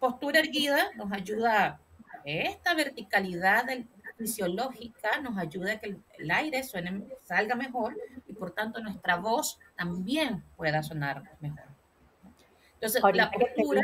postura 0.00 0.40
erguida 0.40 0.90
nos 0.96 1.12
ayuda 1.12 1.80
esta 2.24 2.74
verticalidad 2.74 3.66
fisiológica 4.16 5.20
nos 5.20 5.36
ayuda 5.36 5.72
a 5.72 5.78
que 5.78 5.96
el, 6.18 6.30
aire 6.30 6.62
suene, 6.62 7.04
salga 7.24 7.54
mejor 7.54 7.96
y 8.26 8.32
por 8.32 8.52
tanto 8.52 8.80
nuestra 8.80 9.16
voz 9.16 9.58
también 9.76 10.42
pueda 10.56 10.82
sonar 10.82 11.22
mejor. 11.40 11.64
Entonces, 12.74 13.02
la 13.12 13.30
postura... 13.30 13.82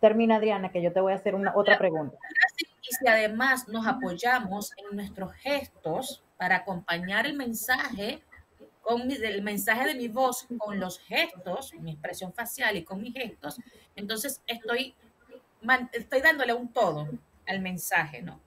termina 0.00 0.36
Adriana, 0.36 0.70
que 0.70 0.82
yo 0.82 0.92
te 0.92 1.00
voy 1.00 1.12
a 1.12 1.16
hacer 1.16 1.34
una 1.34 1.54
otra 1.54 1.76
pregunta. 1.76 2.16
Y 2.58 2.94
si 2.94 3.06
además 3.06 3.68
nos 3.68 3.86
apoyamos 3.86 4.72
en 4.78 4.96
nuestros 4.96 5.32
gestos 5.34 6.22
para 6.40 6.56
acompañar 6.56 7.26
el 7.26 7.36
mensaje, 7.36 8.22
con 8.80 9.10
el 9.10 9.42
mensaje 9.42 9.88
de 9.88 9.94
mi 9.94 10.08
voz 10.08 10.48
con 10.56 10.80
los 10.80 10.98
gestos, 11.00 11.74
mi 11.74 11.90
expresión 11.92 12.32
facial 12.32 12.78
y 12.78 12.82
con 12.82 13.02
mis 13.02 13.12
gestos, 13.12 13.60
entonces 13.94 14.40
estoy, 14.46 14.94
estoy 15.92 16.20
dándole 16.22 16.54
un 16.54 16.72
todo 16.72 17.06
al 17.46 17.60
mensaje, 17.60 18.22
¿no? 18.22 18.40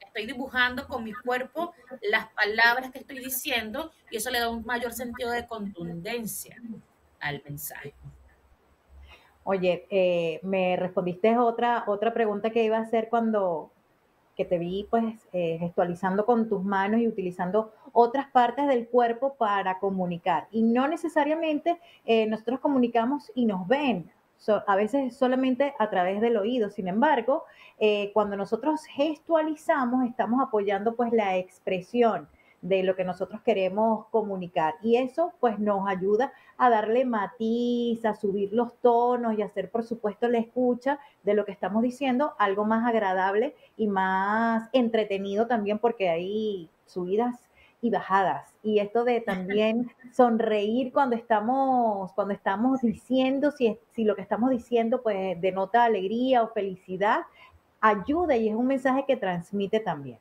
Estoy 0.00 0.26
dibujando 0.26 0.88
con 0.88 1.04
mi 1.04 1.12
cuerpo 1.12 1.72
las 2.10 2.26
palabras 2.32 2.90
que 2.90 2.98
estoy 2.98 3.20
diciendo 3.20 3.92
y 4.10 4.16
eso 4.16 4.30
le 4.30 4.40
da 4.40 4.48
un 4.48 4.66
mayor 4.66 4.92
sentido 4.92 5.30
de 5.30 5.46
contundencia 5.46 6.60
al 7.20 7.44
mensaje. 7.44 7.94
Oye, 9.44 9.86
eh, 9.90 10.40
me 10.42 10.74
respondiste 10.74 11.38
otra, 11.38 11.84
otra 11.86 12.12
pregunta 12.12 12.50
que 12.50 12.64
iba 12.64 12.78
a 12.78 12.80
hacer 12.80 13.08
cuando 13.08 13.70
que 14.36 14.44
te 14.44 14.58
vi 14.58 14.86
pues 14.90 15.28
eh, 15.32 15.56
gestualizando 15.58 16.26
con 16.26 16.48
tus 16.48 16.62
manos 16.62 17.00
y 17.00 17.08
utilizando 17.08 17.72
otras 17.92 18.28
partes 18.30 18.68
del 18.68 18.86
cuerpo 18.88 19.34
para 19.34 19.78
comunicar. 19.78 20.46
Y 20.50 20.62
no 20.62 20.86
necesariamente 20.86 21.80
eh, 22.04 22.26
nosotros 22.26 22.60
comunicamos 22.60 23.32
y 23.34 23.46
nos 23.46 23.66
ven, 23.66 24.10
a 24.66 24.76
veces 24.76 25.16
solamente 25.16 25.74
a 25.78 25.90
través 25.90 26.20
del 26.20 26.36
oído. 26.36 26.70
Sin 26.70 26.88
embargo, 26.88 27.44
eh, 27.78 28.10
cuando 28.12 28.36
nosotros 28.36 28.84
gestualizamos, 28.84 30.04
estamos 30.04 30.40
apoyando 30.46 30.94
pues 30.94 31.12
la 31.12 31.36
expresión 31.38 32.28
de 32.62 32.82
lo 32.82 32.96
que 32.96 33.04
nosotros 33.04 33.40
queremos 33.42 34.06
comunicar. 34.08 34.74
Y 34.82 34.96
eso 34.96 35.32
pues 35.40 35.58
nos 35.58 35.88
ayuda 35.88 36.32
a 36.56 36.70
darle 36.70 37.04
matiz, 37.04 38.04
a 38.04 38.14
subir 38.14 38.52
los 38.52 38.74
tonos 38.80 39.38
y 39.38 39.42
hacer 39.42 39.70
por 39.70 39.84
supuesto 39.84 40.28
la 40.28 40.38
escucha 40.38 40.98
de 41.22 41.34
lo 41.34 41.44
que 41.44 41.52
estamos 41.52 41.82
diciendo 41.82 42.34
algo 42.38 42.64
más 42.64 42.86
agradable 42.86 43.54
y 43.76 43.88
más 43.88 44.68
entretenido 44.72 45.46
también 45.46 45.78
porque 45.78 46.08
hay 46.08 46.70
subidas 46.86 47.48
y 47.80 47.90
bajadas. 47.90 48.54
Y 48.62 48.78
esto 48.78 49.04
de 49.04 49.20
también 49.20 49.90
sonreír 50.12 50.92
cuando 50.92 51.16
estamos, 51.16 52.12
cuando 52.12 52.34
estamos 52.34 52.80
diciendo, 52.80 53.50
si, 53.50 53.78
si 53.92 54.04
lo 54.04 54.16
que 54.16 54.22
estamos 54.22 54.50
diciendo 54.50 55.02
pues 55.02 55.40
denota 55.40 55.84
alegría 55.84 56.42
o 56.42 56.48
felicidad, 56.48 57.22
ayuda 57.80 58.36
y 58.36 58.48
es 58.48 58.54
un 58.54 58.66
mensaje 58.66 59.04
que 59.06 59.16
transmite 59.16 59.80
también. 59.80 60.18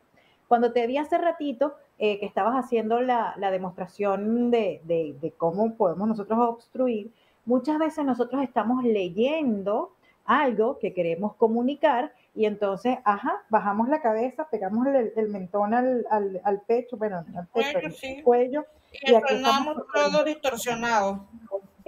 Cuando 0.48 0.72
te 0.72 0.86
vi 0.88 0.98
hace 0.98 1.18
ratito 1.18 1.76
eh, 1.98 2.20
que 2.20 2.26
estabas 2.26 2.56
haciendo 2.56 3.02
la, 3.02 3.36
demostración 3.52 4.52
de, 4.52 4.82
de, 4.84 5.34
cómo 5.38 5.76
podemos 5.76 6.08
nosotros 6.08 6.40
obstruir, 6.40 7.12
muchas 7.46 7.80
veces 7.80 8.06
nosotros 8.06 8.44
estamos 8.44 8.84
leyendo 8.84 9.94
algo 10.26 10.80
que 10.80 10.94
queremos 10.94 11.36
comunicar 11.36 12.14
y 12.36 12.46
entonces, 12.46 12.98
ajá, 13.06 13.44
bajamos 13.50 13.88
la 13.88 14.02
cabeza, 14.02 14.48
pegamos 14.50 14.88
el, 14.88 15.30
mentón 15.30 15.74
al, 15.74 16.06
al, 16.10 16.62
pecho, 16.68 16.98
bueno, 16.98 17.24
al 17.36 17.48
cuello. 18.24 18.66
Y, 18.92 19.12
y 19.12 19.16
aquí 19.16 19.36
estamos 19.36 19.78
todo 19.94 20.24
distorsionado. 20.24 21.28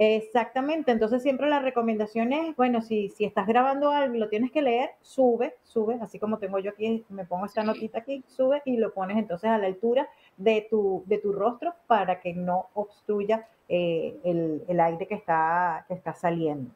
Exactamente, 0.00 0.92
entonces 0.92 1.24
siempre 1.24 1.50
la 1.50 1.58
recomendación 1.58 2.32
es, 2.32 2.54
bueno, 2.54 2.82
si, 2.82 3.08
si 3.08 3.24
estás 3.24 3.48
grabando 3.48 3.90
algo 3.90 4.14
y 4.14 4.18
lo 4.18 4.28
tienes 4.28 4.52
que 4.52 4.62
leer, 4.62 4.90
sube, 5.02 5.56
sube, 5.64 5.98
así 6.00 6.20
como 6.20 6.38
tengo 6.38 6.60
yo 6.60 6.70
aquí, 6.70 7.04
me 7.08 7.24
pongo 7.24 7.46
esta 7.46 7.64
notita 7.64 7.98
aquí, 7.98 8.22
sube 8.28 8.62
y 8.64 8.76
lo 8.76 8.94
pones 8.94 9.16
entonces 9.16 9.50
a 9.50 9.58
la 9.58 9.66
altura 9.66 10.08
de 10.36 10.68
tu, 10.70 11.02
de 11.06 11.18
tu 11.18 11.32
rostro 11.32 11.74
para 11.88 12.20
que 12.20 12.32
no 12.32 12.68
obstruya 12.74 13.48
eh, 13.68 14.16
el, 14.22 14.62
el, 14.68 14.78
aire 14.78 15.08
que 15.08 15.16
está, 15.16 15.84
que 15.88 15.94
está 15.94 16.14
saliendo. 16.14 16.70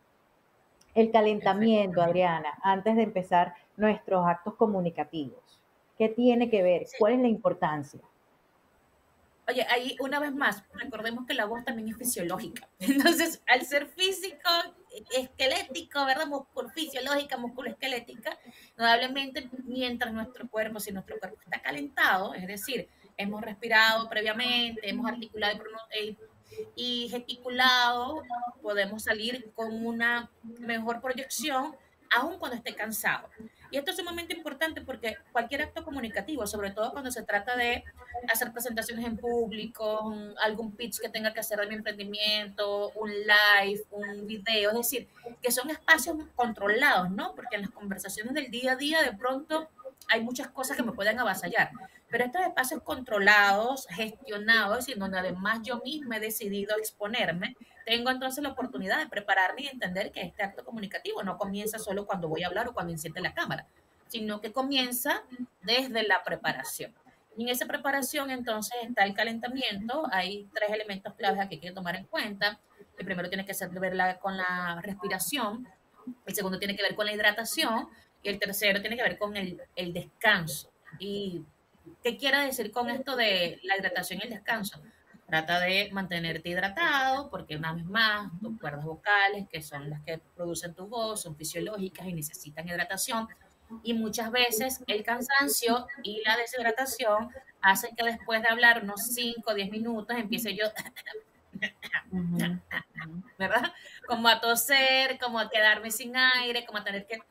El 0.93 1.13
calentamiento, 1.13 2.03
Adriana, 2.03 2.59
antes 2.61 2.97
de 2.97 3.03
empezar 3.03 3.55
nuestros 3.77 4.27
actos 4.27 4.55
comunicativos. 4.55 5.61
¿Qué 5.97 6.09
tiene 6.09 6.51
que 6.51 6.65
ver? 6.65 6.87
¿Cuál 6.99 7.13
es 7.13 7.21
la 7.21 7.29
importancia? 7.29 8.01
Oye, 9.49 9.67
ahí 9.71 9.97
una 10.01 10.21
vez 10.21 10.33
más, 10.33 10.63
recordemos 10.75 11.27
que 11.27 11.35
la 11.35 11.47
voz 11.47 11.65
también 11.65 11.89
es 11.89 11.97
fisiológica. 11.97 12.69
Entonces, 12.79 13.43
al 13.47 13.67
ser 13.67 13.87
físico, 13.87 14.49
esquelético, 15.17 16.05
¿verdad? 16.05 16.27
Músculo 16.27 16.69
fisiológica, 16.71 17.37
músculo 17.37 17.71
esquelética, 17.71 18.39
probablemente 18.77 19.49
mientras 19.65 20.13
nuestro 20.13 20.49
cuerpo, 20.49 20.79
si 20.79 20.93
nuestro 20.93 21.19
cuerpo 21.19 21.39
está 21.45 21.61
calentado, 21.61 22.35
es 22.35 22.47
decir, 22.47 22.89
hemos 23.17 23.43
respirado 23.43 24.09
previamente, 24.09 24.89
hemos 24.89 25.11
articulado 25.11 25.61
eh, 25.91 26.17
y 26.77 27.09
gesticulado, 27.11 28.23
podemos 28.61 29.05
salir 29.05 29.51
con 29.55 29.85
una 29.85 30.31
mejor 30.61 31.01
proyección, 31.01 31.75
aun 32.15 32.39
cuando 32.39 32.57
esté 32.57 32.75
cansado. 32.75 33.29
Y 33.73 33.79
esto 33.79 33.91
es 33.91 33.97
sumamente 33.97 34.35
importante 34.35 34.83
porque 34.83 35.17
cualquier 35.33 35.63
acto 35.63 35.83
comunicativo, 35.83 36.47
sobre 36.47 36.73
todo 36.73 36.93
cuando 36.93 37.11
se 37.11 37.23
trata 37.23 37.57
de 37.57 37.83
hacer 38.31 38.53
presentaciones 38.53 39.07
en 39.07 39.17
público, 39.17 40.15
algún 40.45 40.73
pitch 40.73 41.01
que 41.01 41.09
tenga 41.09 41.33
que 41.33 41.41
hacer 41.41 41.59
de 41.59 41.67
mi 41.69 41.77
emprendimiento, 41.77 42.91
un 42.91 43.11
live, 43.11 43.83
un 43.91 44.27
video, 44.27 44.73
es 44.73 44.77
decir, 44.77 45.09
que 45.41 45.51
son 45.51 45.71
espacios 45.71 46.19
controlados, 46.37 47.11
¿no? 47.11 47.35
Porque 47.35 47.57
en 47.57 47.63
las 47.63 47.71
conversaciones 47.71 48.35
del 48.35 48.51
día 48.51 48.73
a 48.73 48.77
día 48.77 49.03
de 49.03 49.13
pronto 49.15 49.71
hay 50.09 50.23
muchas 50.23 50.49
cosas 50.49 50.77
que 50.77 50.83
me 50.83 50.93
pueden 50.93 51.19
avasallar. 51.19 51.71
Pero 52.09 52.25
estos 52.25 52.43
espacios 52.43 52.83
controlados, 52.83 53.87
gestionados, 53.89 54.89
y 54.89 54.95
donde 54.95 55.19
además 55.19 55.61
yo 55.63 55.81
misma 55.85 56.17
he 56.17 56.21
decidido 56.21 56.77
exponerme, 56.77 57.57
tengo 57.85 58.11
entonces 58.11 58.43
la 58.43 58.51
oportunidad 58.51 58.99
de 58.99 59.09
prepararme 59.09 59.63
y 59.63 59.67
entender 59.69 60.13
que 60.13 60.23
este 60.23 60.43
acto 60.43 60.65
comunicativo 60.65 61.23
no 61.23 61.37
comienza 61.39 61.79
solo 61.79 62.07
cuando 62.07 62.29
voy 62.29 62.43
a 62.43 62.49
hablar 62.49 62.69
o 62.69 62.75
cuando 62.75 62.93
enciende 62.93 63.21
la 63.21 63.35
cámara, 63.35 63.67
sino 64.09 64.41
que 64.41 64.53
comienza 64.53 65.23
desde 65.63 66.07
la 66.07 66.23
preparación. 66.23 66.95
Y 67.37 67.45
en 67.45 67.49
esa 67.49 67.67
preparación 67.67 68.31
entonces 68.31 68.77
está 68.83 69.05
el 69.05 69.15
calentamiento. 69.15 70.05
Hay 70.13 70.49
tres 70.55 70.71
elementos 70.71 71.15
claves 71.15 71.49
que 71.49 71.55
hay 71.55 71.61
que 71.61 71.73
tomar 71.73 71.97
en 71.97 72.05
cuenta. 72.05 72.61
El 72.99 73.07
primero 73.07 73.29
tiene 73.29 73.47
que 73.47 73.55
ser 73.55 73.71
con 74.21 74.37
la 74.37 74.81
respiración, 74.83 75.67
el 76.27 76.35
segundo 76.35 76.59
tiene 76.59 76.77
que 76.77 76.83
ver 76.83 76.95
con 76.95 77.07
la 77.07 77.13
hidratación 77.13 77.89
y 78.23 78.29
el 78.29 78.39
tercero 78.39 78.81
tiene 78.81 78.97
que 78.97 79.03
ver 79.03 79.19
con 79.19 79.37
el, 79.37 79.61
el 79.77 79.93
descanso. 79.93 80.71
Y 80.99 81.45
¿Qué 82.03 82.17
quiere 82.17 82.39
decir 82.39 82.71
con 82.73 82.91
esto 82.91 83.17
de 83.17 83.61
la 83.63 83.77
hidratación 83.77 84.21
y 84.21 84.25
el 84.25 84.31
descanso? 84.31 84.81
Trata 85.27 85.61
de 85.61 85.89
mantenerte 85.93 86.49
hidratado, 86.49 87.31
porque 87.31 87.57
una 87.57 87.73
vez 87.73 87.85
más, 87.85 88.31
tus 88.41 88.59
cuerdas 88.61 88.85
vocales, 88.85 89.49
que 89.49 89.63
son 89.63 89.89
las 89.89 90.03
que 90.03 90.21
producen 90.37 90.75
tu 90.75 90.87
voz, 90.87 91.23
son 91.23 91.37
fisiológicas 91.37 92.07
y 92.07 92.13
necesitan 92.13 92.69
hidratación. 92.69 93.29
Y 93.83 93.95
muchas 93.95 94.31
veces 94.31 94.83
el 94.87 95.03
cansancio 95.03 95.87
y 96.03 96.23
la 96.25 96.37
deshidratación 96.37 97.31
hacen 97.63 97.97
que 97.97 98.05
después 98.05 98.43
de 98.43 98.49
hablar 98.49 98.83
unos 98.83 99.03
5 99.15 99.43
o 99.47 99.55
10 99.55 99.71
minutos 99.71 100.17
empiece 100.17 100.55
yo, 100.55 100.67
¿verdad? 103.39 103.73
Como 104.07 104.29
a 104.29 104.41
toser, 104.41 105.19
como 105.19 105.39
a 105.39 105.49
quedarme 105.49 105.91
sin 105.91 106.15
aire, 106.17 106.67
como 106.67 106.79
a 106.79 106.85
tener 106.85 107.07
que 107.07 107.23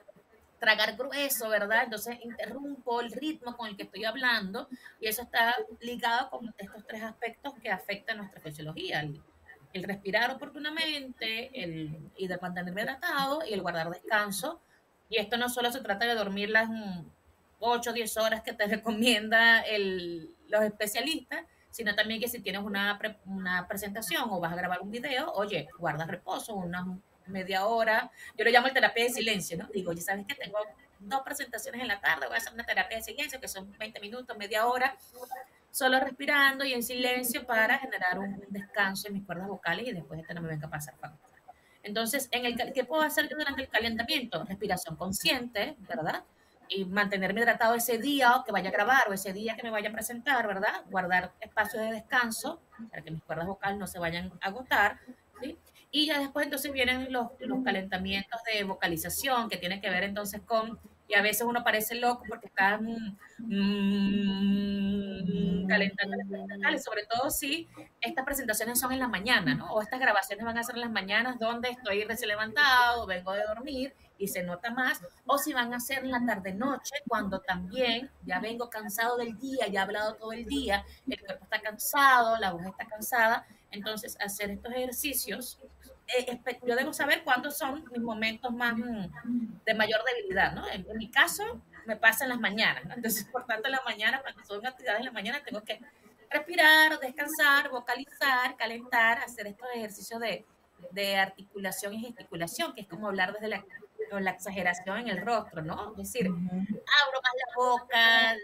tragar 0.62 0.96
grueso, 0.96 1.50
¿verdad? 1.50 1.86
Entonces 1.86 2.20
interrumpo 2.24 3.02
el 3.02 3.12
ritmo 3.12 3.58
con 3.58 3.68
el 3.68 3.76
que 3.76 3.84
estoy 3.84 4.06
hablando 4.06 4.70
y 5.00 5.08
eso 5.08 5.24
está 5.24 5.56
ligado 5.80 6.30
con 6.30 6.54
estos 6.56 6.86
tres 6.86 7.02
aspectos 7.02 7.56
que 7.60 7.72
afectan 7.72 8.18
nuestra 8.18 8.40
fisiología. 8.42 9.02
El, 9.74 9.84
respirar 9.84 10.30
oportunamente, 10.30 11.50
el, 11.64 12.12
de 12.16 12.38
mantenerme 12.40 12.84
hidratado 12.84 13.42
y 13.44 13.54
el 13.54 13.62
guardar 13.64 13.90
descanso. 13.90 14.62
Y 15.10 15.18
esto 15.18 15.36
no 15.36 15.50
solo 15.50 15.72
se 15.72 15.82
trata 15.82 16.06
de 16.06 16.14
dormir 16.14 16.52
las 16.52 16.70
8 17.60 17.90
o 17.90 17.94
10 17.94 18.18
horas 18.18 18.42
que 18.44 18.54
te 18.54 18.68
recomienda 18.68 19.62
el, 19.62 20.30
los 20.48 20.62
especialistas, 20.62 21.44
sino 21.72 21.96
también 21.96 22.20
que 22.20 22.28
si 22.28 22.40
tienes 22.40 22.62
una, 22.62 23.00
una 23.26 23.68
presentación 23.68 24.26
o 24.30 24.40
vas 24.40 24.54
a 24.54 24.58
grabar 24.58 24.82
un 24.82 24.92
video, 24.92 25.32
oye, 25.34 25.70
guarda 25.80 26.06
reposo, 26.06 26.54
unas 26.54 26.86
media 27.28 27.66
hora. 27.66 28.12
Yo 28.38 28.46
lo 28.46 28.52
llamo 28.52 28.68
el 28.68 28.74
terapia 28.74 29.04
de 29.06 29.10
silencio, 29.10 29.58
¿no? 29.58 29.68
Digo, 29.68 29.92
ya 29.94 30.02
sabes 30.02 30.26
que 30.26 30.36
tengo 30.36 30.60
dos 31.02 31.22
presentaciones 31.22 31.82
en 31.82 31.88
la 31.88 32.00
tarde, 32.00 32.28
voy 32.28 32.36
a 32.36 32.38
hacer 32.38 32.54
una 32.54 32.64
terapia 32.64 32.98
de 32.98 33.04
silencio 33.04 33.40
que 33.40 33.48
son 33.48 33.76
20 33.78 34.00
minutos, 34.00 34.38
media 34.38 34.68
hora, 34.68 34.96
solo 35.72 36.00
respirando 36.00 36.64
y 36.66 36.74
en 36.74 36.84
silencio 36.84 37.46
para 37.46 37.80
generar 37.80 38.20
un 38.20 38.44
descanso 38.50 39.08
en 39.08 39.16
mis 39.16 39.26
cuerdas 39.26 39.48
vocales 39.48 39.88
y 39.88 39.94
después 39.94 40.20
este 40.20 40.34
no 40.34 40.42
me 40.42 40.50
venga 40.50 40.68
a 40.68 40.70
pasar 40.70 40.96
Entonces, 41.82 42.28
en 42.32 42.46
el, 42.46 42.74
¿qué 42.74 42.84
puedo 42.84 43.02
hacer 43.02 43.30
durante 43.30 43.64
el 43.64 43.70
calentamiento? 43.70 44.44
Respiración 44.44 44.96
consciente, 44.96 45.76
¿verdad? 45.88 46.24
Y 46.68 46.86
mantenerme 46.86 47.42
hidratado 47.42 47.76
ese 47.76 47.98
día 47.98 48.44
que 48.46 48.52
vaya 48.52 48.70
a 48.70 48.72
grabar 48.72 49.10
o 49.10 49.14
ese 49.14 49.34
día 49.34 49.56
que 49.56 49.64
me 49.64 49.72
vaya 49.72 49.90
a 49.90 49.94
presentar, 49.94 50.46
¿verdad? 50.46 50.84
Guardar 50.90 51.32
espacio 51.40 51.80
de 51.80 51.92
descanso 51.92 52.62
para 52.90 53.02
que 53.02 53.12
mis 53.12 53.24
cuerdas 53.24 53.48
vocales 53.48 53.78
no 53.78 53.88
se 53.88 54.00
vayan 54.00 54.32
a 54.42 54.48
agotar. 54.48 55.00
Y 55.92 56.08
ya 56.08 56.20
después 56.20 56.46
entonces 56.46 56.72
vienen 56.72 57.12
los, 57.12 57.28
los 57.40 57.64
calentamientos 57.64 58.40
de 58.52 58.64
vocalización, 58.64 59.50
que 59.50 59.58
tienen 59.58 59.82
que 59.82 59.90
ver 59.90 60.04
entonces 60.04 60.42
con 60.42 60.80
y 61.12 61.16
a 61.16 61.22
veces 61.22 61.46
uno 61.46 61.64
parece 61.64 61.96
loco 61.96 62.24
porque 62.28 62.48
está 62.48 62.78
mm, 62.78 63.18
mm, 63.40 65.68
calentando 65.68 66.18
sobre 66.82 67.06
todo 67.06 67.30
si 67.30 67.68
estas 68.00 68.24
presentaciones 68.24 68.80
son 68.80 68.94
en 68.94 69.00
la 69.00 69.10
mañana, 69.10 69.56
¿no? 69.56 69.74
O 69.74 69.82
estas 69.82 70.00
grabaciones 70.00 70.46
van 70.46 70.58
a 70.58 70.64
ser 70.64 70.76
en 70.76 70.82
las 70.82 70.92
mañanas 70.92 71.38
donde 71.38 71.70
estoy 71.70 72.06
recién 72.06 72.30
levantado, 72.30 73.06
vengo 73.06 73.34
de 73.34 73.44
dormir 73.44 73.94
y 74.18 74.30
se 74.30 74.44
nota 74.44 74.72
más, 74.72 75.02
o 75.26 75.38
si 75.38 75.52
van 75.52 75.74
a 75.74 75.80
ser 75.80 76.06
en 76.06 76.12
la 76.12 76.26
tarde-noche, 76.26 76.96
cuando 77.08 77.40
también 77.40 78.10
ya 78.24 78.40
vengo 78.40 78.70
cansado 78.70 79.18
del 79.18 79.38
día, 79.38 79.68
ya 79.68 79.82
he 79.82 79.84
hablado 79.84 80.16
todo 80.16 80.32
el 80.32 80.46
día, 80.46 80.86
el 81.10 81.20
cuerpo 81.20 81.44
está 81.44 81.60
cansado, 81.60 82.38
la 82.38 82.52
voz 82.52 82.68
está 82.68 82.86
cansada, 82.86 83.46
entonces 83.72 84.16
hacer 84.22 84.52
estos 84.52 84.72
ejercicios, 84.74 85.60
eh, 86.18 86.42
yo 86.66 86.76
debo 86.76 86.94
saber 86.94 87.24
cuándo 87.24 87.52
son 87.52 87.84
mis 87.92 88.02
momentos 88.02 88.52
más 88.52 88.76
mm, 88.76 89.64
de 89.66 89.74
mayor 89.74 90.02
debilidad, 90.04 90.54
¿no? 90.54 90.68
En, 90.70 90.86
mi 90.98 91.10
caso, 91.10 91.62
me 91.86 91.96
pasa 91.96 92.26
en 92.26 92.30
las 92.30 92.40
mañanas, 92.40 92.84
entonces 92.96 93.26
por 93.26 93.46
tanto 93.46 93.68
en 93.68 93.74
la 93.74 93.82
mañana, 93.86 94.22
cuando 94.22 94.44
son 94.44 94.66
actividades 94.66 95.00
en 95.00 95.06
la 95.06 95.12
mañana, 95.12 95.42
tengo 95.44 95.62
que 95.64 95.80
respirar, 96.30 97.00
descansar, 97.00 97.70
vocalizar, 97.70 98.56
calentar, 98.58 99.20
hacer 99.20 99.48
estos 99.48 99.68
ejercicios 99.76 100.20
de, 100.20 100.46
de 100.92 101.18
articulación 101.18 101.94
y 101.94 102.00
gesticulación, 102.00 102.74
que 102.74 102.82
es 102.82 102.88
como 102.88 103.08
hablar 103.08 103.34
desde 103.34 103.48
la 103.50 103.66
con 104.12 104.26
la 104.26 104.32
exageración 104.32 104.98
en 105.00 105.08
el 105.08 105.26
rostro, 105.26 105.62
¿no? 105.62 105.92
Es 105.92 105.98
decir, 105.98 106.28
abro 106.28 107.22
más 107.24 107.34
la 107.38 107.56
boca, 107.56 108.36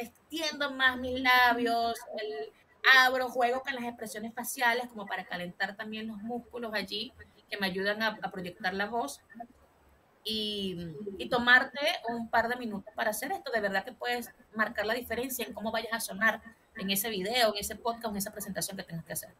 extiendo 0.00 0.72
más 0.72 0.98
mis 0.98 1.20
labios, 1.20 1.96
abro, 3.04 3.28
juego 3.28 3.62
con 3.62 3.74
las 3.74 3.84
expresiones 3.84 4.34
faciales 4.34 4.88
como 4.88 5.06
para 5.06 5.24
calentar 5.24 5.76
también 5.76 6.08
los 6.08 6.18
músculos 6.18 6.72
allí 6.74 7.12
que 7.50 7.56
me 7.58 7.66
ayudan 7.66 8.02
a, 8.02 8.16
proyectar 8.30 8.74
la 8.74 8.86
voz. 8.86 9.20
Y, 10.28 10.76
y, 11.18 11.28
tomarte 11.28 11.78
un 12.08 12.28
par 12.28 12.48
de 12.48 12.56
minutos 12.56 12.92
para 12.96 13.10
hacer 13.10 13.30
esto. 13.30 13.52
De 13.52 13.60
verdad 13.60 13.84
que 13.84 13.92
puedes 13.92 14.34
marcar 14.56 14.84
la 14.84 14.94
diferencia 14.94 15.46
en 15.46 15.54
cómo 15.54 15.70
vayas 15.70 15.92
a 15.92 16.00
sonar 16.00 16.42
en 16.76 16.90
ese 16.90 17.08
video, 17.10 17.52
en 17.52 17.60
ese 17.60 17.76
podcast, 17.76 18.06
en 18.06 18.16
esa 18.16 18.32
presentación 18.32 18.76
que 18.76 18.82
tengas 18.82 19.04
que 19.04 19.12
hacer. 19.12 19.30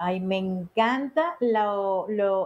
Ay, 0.00 0.20
me 0.20 0.36
encanta 0.36 1.36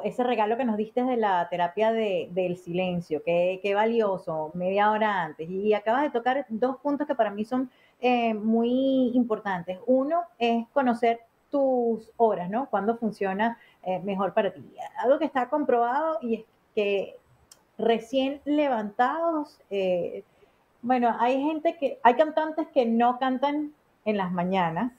ese 0.05 0.25
regalo 0.25 0.57
que 0.57 0.65
nos 0.65 0.79
diste 0.79 1.05
de 1.05 1.19
la 1.19 1.47
terapia 1.51 1.93
del 1.93 2.57
silencio, 2.57 3.23
qué, 3.23 3.73
valioso, 3.75 4.51
media 4.55 4.91
hora 4.91 5.23
antes. 5.23 5.51
Y 5.51 5.75
acabas 5.75 6.03
de 6.05 6.11
tocar 6.11 6.47
dos 6.49 6.79
puntos 6.79 7.07
que 7.07 7.15
para 7.15 7.31
mí 7.31 7.45
son 7.45 7.71
eh, 8.05 8.35
muy 8.35 9.13
importantes. 9.15 9.79
Uno 9.87 10.25
es 10.37 10.67
conocer 10.73 11.21
tus 11.51 12.11
horas, 12.17 12.51
¿no? 12.51 12.69
Cuándo 12.69 12.97
funciona 12.97 13.59
eh, 13.85 14.01
mejor 14.01 14.35
para 14.35 14.53
ti. 14.53 14.65
Algo 14.99 15.21
que 15.21 15.25
está 15.25 15.49
comprobado 15.49 16.19
y 16.21 16.35
es 16.35 16.45
que 16.75 17.17
recién 17.79 18.41
levantados, 18.45 19.61
eh, 19.71 20.25
bueno, 20.81 21.15
hay 21.21 21.41
gente 21.45 21.77
que, 21.77 22.01
hay 22.03 22.15
cantantes 22.15 22.67
que 22.75 22.87
no 22.87 23.21
cantan 23.21 23.73
en 24.05 24.17
las 24.17 24.33
mañanas 24.33 24.91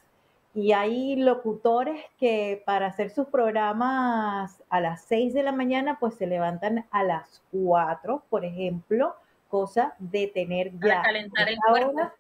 y 0.56 0.72
hay 0.72 1.18
locutores 1.18 2.00
que 2.18 2.64
para 2.66 2.86
hacer 2.88 3.10
sus 3.10 3.28
programas 3.28 4.64
a 4.70 4.80
las 4.80 5.02
6 5.02 5.34
de 5.34 5.44
la 5.44 5.52
mañana, 5.52 5.98
pues 6.00 6.16
se 6.16 6.26
levantan 6.26 6.86
a 6.90 7.04
las 7.04 7.44
4, 7.52 8.24
por 8.30 8.46
ejemplo, 8.46 9.14
cosa 9.50 9.94
de 10.00 10.28
tener 10.28 10.72
ya... 10.80 11.02
calentar 11.02 11.50
el 11.50 11.58
cuerpo. 11.68 12.14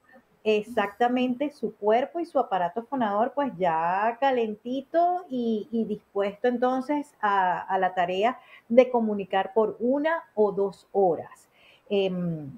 Exactamente, 0.45 1.51
su 1.51 1.73
cuerpo 1.75 2.19
y 2.19 2.25
su 2.25 2.37
aparato 2.37 2.83
fonador 2.83 3.31
pues 3.33 3.53
ya 3.57 4.17
calentito 4.19 5.25
y, 5.29 5.85
dispuesto 5.87 6.49
entonces 6.49 7.13
a, 7.21 7.77
la 7.79 7.93
tarea 7.93 8.39
de 8.67 8.91
comunicar 8.91 9.53
por 9.53 9.77
una 9.79 10.23
o 10.35 10.51
dos 10.51 10.85
horas. 10.91 11.47
Em, 11.89 12.51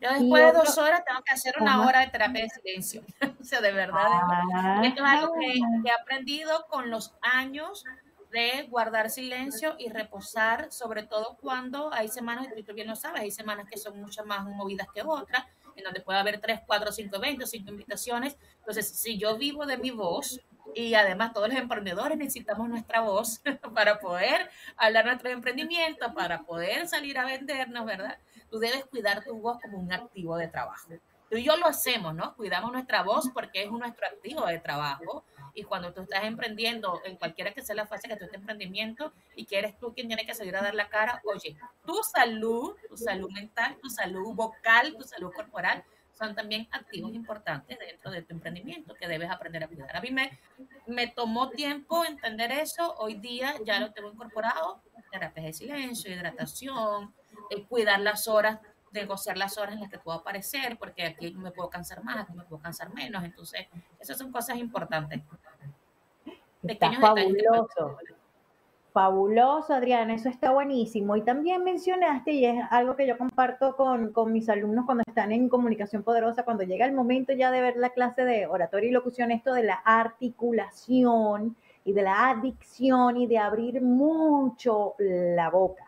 yo 0.00 0.12
después 0.12 0.46
de 0.46 0.52
dos 0.52 0.78
horas 0.78 1.04
tengo 1.04 1.20
que 1.22 1.34
hacer 1.34 1.56
una 1.60 1.86
hora 1.86 2.00
de 2.00 2.06
terapia 2.06 2.44
de 2.44 2.48
silencio. 2.48 3.02
o 3.40 3.44
sea, 3.44 3.60
de 3.60 3.72
verdad. 3.72 4.82
esto 4.84 5.04
es 5.04 5.10
algo 5.10 5.34
que, 5.34 5.60
he 5.84 5.92
aprendido 5.92 6.66
con 6.70 6.88
los 6.88 7.14
años 7.20 7.84
de 8.30 8.66
guardar 8.70 9.10
silencio 9.10 9.74
y 9.78 9.90
reposar, 9.90 10.70
sobre 10.70 11.02
todo 11.02 11.36
cuando 11.40 11.92
hay 11.92 12.08
semanas, 12.08 12.48
y 12.56 12.62
tú 12.62 12.74
bien 12.74 12.86
lo 12.86 12.96
sabes, 12.96 13.22
hay 13.22 13.30
semanas 13.30 13.66
que 13.70 13.78
son 13.78 14.00
mucho 14.00 14.24
más 14.24 14.44
movidas 14.44 14.86
que 14.94 15.02
otras, 15.02 15.44
en 15.78 15.84
donde 15.84 16.00
puede 16.00 16.18
haber 16.18 16.40
tres, 16.40 16.60
cuatro, 16.66 16.92
cinco 16.92 17.16
eventos, 17.16 17.50
cinco 17.50 17.70
invitaciones. 17.70 18.36
Entonces, 18.58 18.88
si 18.88 19.18
yo 19.18 19.38
vivo 19.38 19.64
de 19.66 19.78
mi 19.78 19.90
voz, 19.90 20.40
y 20.74 20.92
además 20.94 21.32
todos 21.32 21.48
los 21.48 21.56
emprendedores 21.56 22.18
necesitamos 22.18 22.68
nuestra 22.68 23.00
voz 23.00 23.40
para 23.74 23.98
poder 23.98 24.50
hablar 24.76 25.06
nuestro 25.06 25.30
emprendimiento, 25.30 26.12
para 26.12 26.42
poder 26.42 26.86
salir 26.86 27.18
a 27.18 27.24
vendernos, 27.24 27.86
¿verdad? 27.86 28.18
tú 28.50 28.58
debes 28.58 28.84
cuidar 28.86 29.24
tu 29.24 29.38
voz 29.38 29.58
como 29.60 29.78
un 29.78 29.92
activo 29.92 30.36
de 30.36 30.48
trabajo. 30.48 30.88
Tú 31.30 31.36
y 31.36 31.44
yo 31.44 31.56
lo 31.56 31.66
hacemos, 31.66 32.14
¿no? 32.14 32.34
Cuidamos 32.36 32.72
nuestra 32.72 33.02
voz 33.02 33.28
porque 33.34 33.64
es 33.64 33.70
nuestro 33.70 34.06
activo 34.06 34.46
de 34.46 34.58
trabajo. 34.58 35.24
Y 35.58 35.64
cuando 35.64 35.92
tú 35.92 36.02
estás 36.02 36.22
emprendiendo, 36.22 37.00
en 37.04 37.16
cualquiera 37.16 37.52
que 37.52 37.62
sea 37.62 37.74
la 37.74 37.84
fase 37.84 38.06
que 38.06 38.14
tú 38.14 38.26
estés 38.26 38.38
emprendimiento 38.38 39.12
y 39.34 39.44
que 39.44 39.58
eres 39.58 39.76
tú 39.76 39.92
quien 39.92 40.06
tiene 40.06 40.24
que 40.24 40.32
salir 40.32 40.54
a 40.54 40.62
dar 40.62 40.76
la 40.76 40.88
cara, 40.88 41.20
oye, 41.24 41.56
tu 41.84 42.00
salud, 42.04 42.76
tu 42.88 42.96
salud 42.96 43.28
mental, 43.32 43.76
tu 43.82 43.90
salud 43.90 44.34
vocal, 44.36 44.94
tu 44.96 45.02
salud 45.02 45.32
corporal, 45.34 45.82
son 46.12 46.36
también 46.36 46.68
activos 46.70 47.12
importantes 47.12 47.76
dentro 47.76 48.12
de 48.12 48.22
tu 48.22 48.34
emprendimiento 48.34 48.94
que 48.94 49.08
debes 49.08 49.30
aprender 49.30 49.64
a 49.64 49.66
cuidar. 49.66 49.96
A 49.96 50.00
mí 50.00 50.10
me, 50.86 51.06
tomó 51.08 51.50
tiempo 51.50 52.04
entender 52.04 52.52
eso, 52.52 52.94
hoy 52.98 53.14
día 53.14 53.56
ya 53.66 53.80
lo 53.80 53.92
tengo 53.92 54.12
incorporado, 54.12 54.80
terapias 55.10 55.46
de 55.46 55.52
silencio, 55.54 56.12
hidratación, 56.12 57.12
cuidar 57.68 57.98
las 57.98 58.28
horas, 58.28 58.60
negociar 58.92 59.36
las 59.36 59.58
horas 59.58 59.74
en 59.74 59.80
las 59.80 59.90
que 59.90 59.98
puedo 59.98 60.18
aparecer, 60.18 60.78
porque 60.78 61.04
aquí 61.04 61.32
me 61.34 61.50
puedo 61.50 61.68
cansar 61.70 62.02
más, 62.02 62.18
aquí 62.18 62.32
me 62.32 62.44
puedo 62.44 62.60
cansar 62.62 62.92
menos. 62.92 63.24
Entonces, 63.24 63.66
esas 64.00 64.18
son 64.18 64.32
cosas 64.32 64.56
importantes. 64.56 65.22
Está 66.62 66.92
fabuloso. 66.92 67.96
Fabuloso, 68.92 69.74
Adriana, 69.74 70.14
eso 70.14 70.28
está 70.28 70.50
buenísimo. 70.50 71.14
Y 71.14 71.22
también 71.22 71.62
mencionaste, 71.62 72.32
y 72.32 72.46
es 72.46 72.64
algo 72.70 72.96
que 72.96 73.06
yo 73.06 73.16
comparto 73.16 73.76
con, 73.76 74.12
con, 74.12 74.32
mis 74.32 74.48
alumnos 74.48 74.86
cuando 74.86 75.04
están 75.06 75.30
en 75.30 75.48
comunicación 75.48 76.02
poderosa, 76.02 76.44
cuando 76.44 76.64
llega 76.64 76.84
el 76.86 76.92
momento 76.92 77.32
ya 77.32 77.50
de 77.50 77.60
ver 77.60 77.76
la 77.76 77.90
clase 77.90 78.24
de 78.24 78.46
oratoria 78.46 78.88
y 78.88 78.92
locución, 78.92 79.30
esto 79.30 79.52
de 79.52 79.62
la 79.62 79.74
articulación 79.74 81.56
y 81.84 81.92
de 81.92 82.02
la 82.02 82.30
adicción 82.30 83.16
y 83.18 83.26
de 83.26 83.38
abrir 83.38 83.80
mucho 83.82 84.94
la 84.98 85.50
boca. 85.50 85.87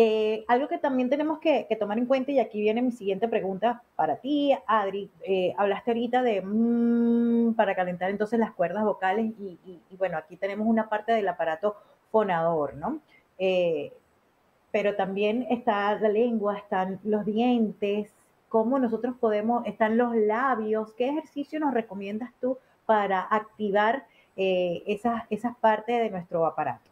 Eh, 0.00 0.44
algo 0.46 0.68
que 0.68 0.78
también 0.78 1.10
tenemos 1.10 1.40
que, 1.40 1.66
tomar 1.76 1.98
en 1.98 2.06
cuenta, 2.06 2.30
y 2.30 2.38
aquí 2.38 2.60
viene 2.60 2.82
mi 2.82 2.92
siguiente 2.92 3.26
pregunta 3.26 3.82
para 3.96 4.18
ti, 4.18 4.56
Adri, 4.68 5.10
eh, 5.24 5.52
hablaste 5.58 5.90
ahorita 5.90 6.22
de 6.22 6.40
mm, 6.40 7.54
para 7.54 7.74
calentar 7.74 8.08
entonces 8.08 8.38
las 8.38 8.52
cuerdas 8.52 8.84
vocales 8.84 9.32
y, 9.40 9.80
bueno, 9.98 10.16
aquí 10.16 10.36
tenemos 10.36 10.68
una 10.68 10.88
parte 10.88 11.10
del 11.10 11.26
aparato 11.26 11.74
fonador, 12.12 12.74
¿no? 12.76 13.00
Eh, 13.40 13.92
pero 14.70 14.94
también 14.94 15.48
está 15.50 15.98
la 15.98 16.08
lengua, 16.08 16.56
están 16.58 17.00
los 17.02 17.24
dientes, 17.24 18.14
cómo 18.48 18.78
nosotros 18.78 19.16
podemos, 19.18 19.66
están 19.66 19.98
los 19.98 20.14
labios, 20.14 20.92
¿qué 20.92 21.08
ejercicio 21.08 21.58
nos 21.58 21.74
recomiendas 21.74 22.30
tú 22.40 22.56
para 22.86 23.20
activar 23.22 24.06
esas, 24.36 25.24
esas 25.28 25.56
partes 25.56 25.98
de 25.98 26.10
nuestro 26.10 26.46
aparato? 26.46 26.88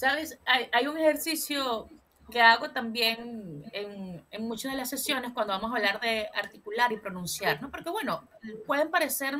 ¿Sabes? 0.00 0.38
Hay, 0.46 0.86
un 0.86 0.96
ejercicio 0.96 1.86
que 2.30 2.40
hago 2.40 2.70
también 2.70 3.62
en, 3.70 4.24
en, 4.30 4.48
muchas 4.48 4.72
de 4.72 4.78
las 4.78 4.88
sesiones 4.88 5.32
cuando 5.34 5.52
vamos 5.52 5.70
a 5.70 5.76
hablar 5.76 6.00
de 6.00 6.26
articular 6.32 6.90
y 6.90 6.96
pronunciar, 6.96 7.60
¿no? 7.60 7.70
Porque, 7.70 7.90
bueno, 7.90 8.26
pueden 8.66 8.90
parecer 8.90 9.36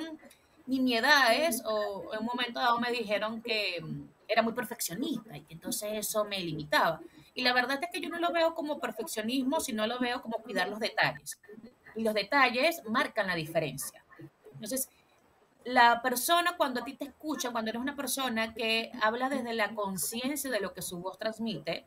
nimiedades 0.66 1.62
o 1.64 2.12
en 2.12 2.20
un 2.20 2.27
momento 2.27 2.61
dado 2.61 2.79
me 2.79 2.90
dijeron 2.92 3.40
que 3.40 3.83
era 4.29 4.42
muy 4.42 4.53
perfeccionista 4.53 5.35
y 5.35 5.40
que 5.44 5.55
entonces 5.55 5.92
eso 5.94 6.27
me 6.27 6.38
limitaba. 6.38 7.01
Y 7.33 7.40
la 7.40 7.55
verdad 7.55 7.81
es 7.83 7.88
que 7.90 8.03
yo 8.03 8.11
no 8.11 8.18
lo 8.18 8.31
veo 8.31 8.55
como 8.55 8.79
perfeccionismo, 8.79 9.61
sino 9.61 9.87
lo 9.87 9.99
veo 9.99 10.20
como 10.20 10.42
cuidar 10.42 10.68
los 10.68 10.79
detalles. 10.79 11.40
Y 11.96 12.03
los 12.03 12.12
detalles 12.12 12.83
marcan 12.85 13.29
la 13.29 13.35
diferencia. 13.35 14.05
Entonces, 14.53 14.90
la 15.64 16.01
persona 16.03 16.57
cuando 16.57 16.81
a 16.81 16.85
ti 16.85 16.94
te 16.94 17.05
escucha, 17.05 17.51
cuando 17.51 17.70
eres 17.70 17.83
una 17.83 17.96
persona 17.96 18.55
que 18.55 18.90
habla 19.03 19.29
desde 19.29 19.53
la 19.55 19.75
conciencia 19.75 20.51
de 20.51 20.61
lo 20.61 20.73
que 20.73 20.83
su 20.83 20.99
voz 20.99 21.18
transmite, 21.18 21.87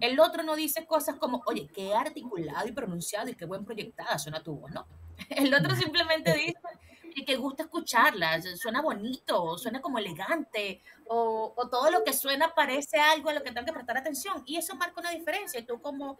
el 0.00 0.18
otro 0.18 0.42
no 0.42 0.56
dice 0.56 0.86
cosas 0.86 1.16
como, 1.16 1.42
oye, 1.46 1.68
qué 1.72 1.94
articulado 1.94 2.66
y 2.66 2.72
pronunciado 2.72 3.28
y 3.28 3.34
qué 3.34 3.44
buen 3.44 3.64
proyectada 3.64 4.18
suena 4.18 4.42
tu 4.42 4.56
voz, 4.56 4.70
¿no? 4.72 4.86
El 5.30 5.54
otro 5.54 5.76
simplemente 5.76 6.32
dice 7.14 7.24
que 7.24 7.36
gusta 7.36 7.62
escucharla, 7.62 8.42
suena 8.56 8.82
bonito, 8.82 9.56
suena 9.56 9.80
como 9.80 9.98
elegante, 9.98 10.82
o, 11.06 11.54
o, 11.56 11.68
todo 11.68 11.90
lo 11.90 12.02
que 12.02 12.12
suena 12.12 12.54
parece 12.54 12.98
algo 12.98 13.30
a 13.30 13.34
lo 13.34 13.42
que 13.42 13.52
tengo 13.52 13.64
que 13.64 13.72
prestar 13.72 13.96
atención. 13.96 14.42
Y 14.46 14.56
eso 14.56 14.74
marca 14.74 15.00
una 15.00 15.10
diferencia. 15.10 15.60
Y 15.60 15.62
tú 15.62 15.80
como 15.80 16.18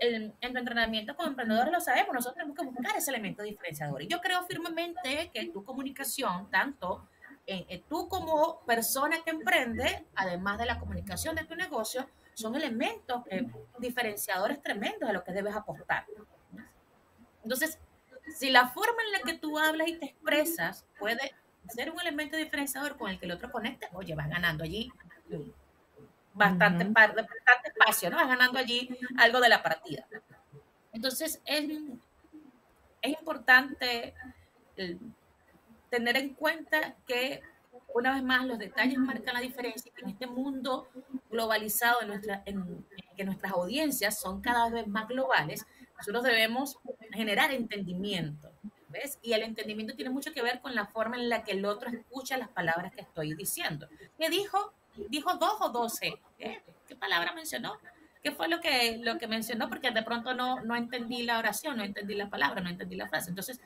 en 0.00 0.52
tu 0.52 0.58
entrenamiento 0.58 1.16
como 1.16 1.28
emprendedor 1.28 1.70
lo 1.70 1.80
sabemos, 1.80 2.14
nosotros 2.14 2.34
tenemos 2.34 2.56
que 2.56 2.64
buscar 2.64 2.96
ese 2.96 3.10
elemento 3.10 3.42
diferenciador. 3.42 4.02
Y 4.02 4.08
yo 4.08 4.20
creo 4.20 4.44
firmemente 4.44 5.30
que 5.32 5.46
tu 5.46 5.64
comunicación, 5.64 6.50
tanto 6.50 7.08
en, 7.46 7.82
tú 7.84 8.08
como 8.08 8.60
persona 8.60 9.16
que 9.24 9.30
emprende, 9.30 10.06
además 10.14 10.58
de 10.58 10.66
la 10.66 10.78
comunicación 10.78 11.36
de 11.36 11.44
tu 11.44 11.54
negocio, 11.54 12.08
son 12.34 12.54
elementos 12.56 13.22
diferenciadores 13.78 14.60
tremendos 14.60 15.08
a 15.08 15.12
lo 15.12 15.22
que 15.22 15.32
debes 15.32 15.54
apostar. 15.54 16.04
Entonces, 17.42 17.78
si 18.36 18.50
la 18.50 18.68
forma 18.68 19.02
en 19.04 19.12
la 19.12 19.20
que 19.20 19.38
tú 19.38 19.58
hablas 19.58 19.88
y 19.88 19.98
te 19.98 20.06
expresas 20.06 20.86
puede 20.98 21.34
ser 21.68 21.90
un 21.90 22.00
elemento 22.00 22.36
diferenciador 22.36 22.96
con 22.96 23.10
el 23.10 23.18
que 23.18 23.26
el 23.26 23.32
otro 23.32 23.52
conecte, 23.52 23.88
oye, 23.92 24.14
vas 24.14 24.28
ganando 24.28 24.64
allí 24.64 24.90
bastante, 26.34 26.84
bastante 26.84 27.68
espacio, 27.68 28.10
¿no? 28.10 28.16
Vas 28.16 28.28
ganando 28.28 28.58
allí 28.58 28.90
algo 29.16 29.40
de 29.40 29.48
la 29.48 29.62
partida. 29.62 30.06
Entonces, 30.92 31.40
es, 31.44 31.70
es 33.02 33.12
importante 33.18 34.14
tener 35.90 36.16
en 36.16 36.34
cuenta 36.34 36.96
que, 37.06 37.40
una 37.94 38.14
vez 38.14 38.22
más, 38.22 38.46
los 38.46 38.58
detalles 38.58 38.98
marcan 38.98 39.34
la 39.34 39.40
diferencia 39.40 39.92
en 40.02 40.10
este 40.10 40.26
mundo 40.26 40.88
globalizado, 41.30 42.02
en 42.02 42.08
nuestra, 42.08 42.42
en, 42.46 42.84
que 43.16 43.24
nuestras 43.24 43.52
audiencias 43.52 44.20
son 44.20 44.40
cada 44.40 44.68
vez 44.70 44.86
más 44.86 45.08
globales, 45.08 45.64
nosotros 45.96 46.24
debemos 46.24 46.78
generar 47.12 47.52
entendimiento. 47.52 48.50
¿Ves? 48.88 49.18
Y 49.22 49.32
el 49.32 49.42
entendimiento 49.42 49.96
tiene 49.96 50.10
mucho 50.10 50.32
que 50.32 50.42
ver 50.42 50.60
con 50.60 50.74
la 50.76 50.86
forma 50.86 51.16
en 51.16 51.28
la 51.28 51.42
que 51.42 51.52
el 51.52 51.64
otro 51.64 51.90
escucha 51.90 52.36
las 52.36 52.48
palabras 52.48 52.92
que 52.92 53.00
estoy 53.00 53.34
diciendo. 53.34 53.88
¿Qué 54.16 54.30
dijo? 54.30 54.72
¿Dijo 55.08 55.34
dos 55.34 55.56
o 55.60 55.68
doce? 55.70 56.14
¿Qué, 56.38 56.62
¿Qué 56.86 56.96
palabra 56.96 57.32
mencionó? 57.32 57.78
¿Qué 58.22 58.30
fue 58.32 58.48
lo 58.48 58.60
que, 58.60 58.98
lo 59.02 59.18
que 59.18 59.26
mencionó? 59.26 59.68
Porque 59.68 59.90
de 59.90 60.02
pronto 60.02 60.34
no, 60.34 60.60
no 60.60 60.74
entendí 60.76 61.24
la 61.24 61.38
oración, 61.38 61.76
no 61.76 61.84
entendí 61.84 62.14
la 62.14 62.30
palabra, 62.30 62.60
no 62.60 62.70
entendí 62.70 62.96
la 62.96 63.08
frase. 63.08 63.28
Entonces, 63.28 63.60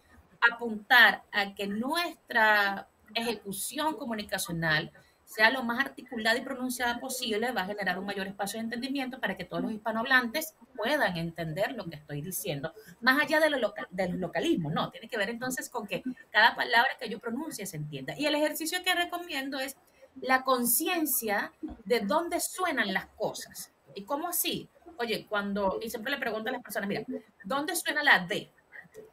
apuntar 0.53 1.23
a 1.33 1.55
que 1.55 1.67
nuestra 1.67 2.89
ejecución 3.15 3.97
comunicacional 3.97 4.91
sea 5.25 5.51
lo 5.51 5.63
más 5.63 5.79
articulada 5.79 6.39
y 6.39 6.41
pronunciada 6.41 6.99
posible, 6.99 7.53
va 7.53 7.61
a 7.63 7.67
generar 7.67 7.99
un 7.99 8.07
mayor 8.07 8.27
espacio 8.27 8.59
de 8.59 8.65
entendimiento 8.65 9.21
para 9.21 9.37
que 9.37 9.45
todos 9.45 9.63
los 9.63 9.73
hispanohablantes 9.73 10.55
puedan 10.75 11.19
entender 11.19 11.73
lo 11.73 11.85
que 11.85 11.97
estoy 11.97 12.23
diciendo, 12.23 12.73
más 13.03 13.21
allá 13.21 13.39
de, 13.39 13.51
lo 13.51 13.75
de 13.91 14.09
los 14.09 14.19
localismos, 14.19 14.73
no, 14.73 14.91
tiene 14.91 15.07
que 15.07 15.19
ver 15.19 15.29
entonces 15.29 15.69
con 15.69 15.87
que 15.87 16.03
cada 16.31 16.57
palabra 16.57 16.93
que 16.99 17.11
yo 17.11 17.19
pronuncie 17.19 17.67
se 17.67 17.77
entienda. 17.77 18.15
Y 18.17 18.25
el 18.25 18.35
ejercicio 18.37 18.83
que 18.83 18.95
recomiendo 18.95 19.61
es 19.61 19.77
la 20.21 20.43
conciencia 20.43 21.53
de 21.85 22.01
dónde 22.01 22.41
suenan 22.41 22.93
las 22.93 23.07
cosas. 23.17 23.73
¿Y 23.95 24.05
cómo 24.05 24.29
así? 24.29 24.69
Oye, 24.99 25.27
cuando, 25.29 25.79
y 25.81 25.91
siempre 25.91 26.13
le 26.13 26.19
pregunto 26.19 26.49
a 26.49 26.53
las 26.53 26.63
personas, 26.63 26.89
mira, 26.89 27.05
¿dónde 27.45 27.77
suena 27.77 28.03
la 28.03 28.21
D? 28.21 28.51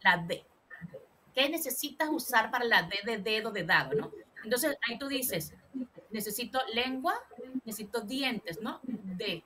La 0.02 0.18
D. 0.18 0.44
¿Qué 1.34 1.50
necesitas 1.50 2.10
usar 2.10 2.50
para 2.50 2.66
la 2.66 2.84
D 2.84 3.00
de 3.06 3.18
dedo, 3.18 3.52
de 3.52 3.64
dado, 3.64 3.94
no? 3.94 4.12
Entonces 4.44 4.78
ahí 4.88 4.98
tú 4.98 5.08
dices, 5.08 5.54
necesito 6.12 6.60
lengua, 6.74 7.16
necesito 7.64 8.02
dientes, 8.02 8.62
¿no? 8.62 8.80
D, 8.84 9.44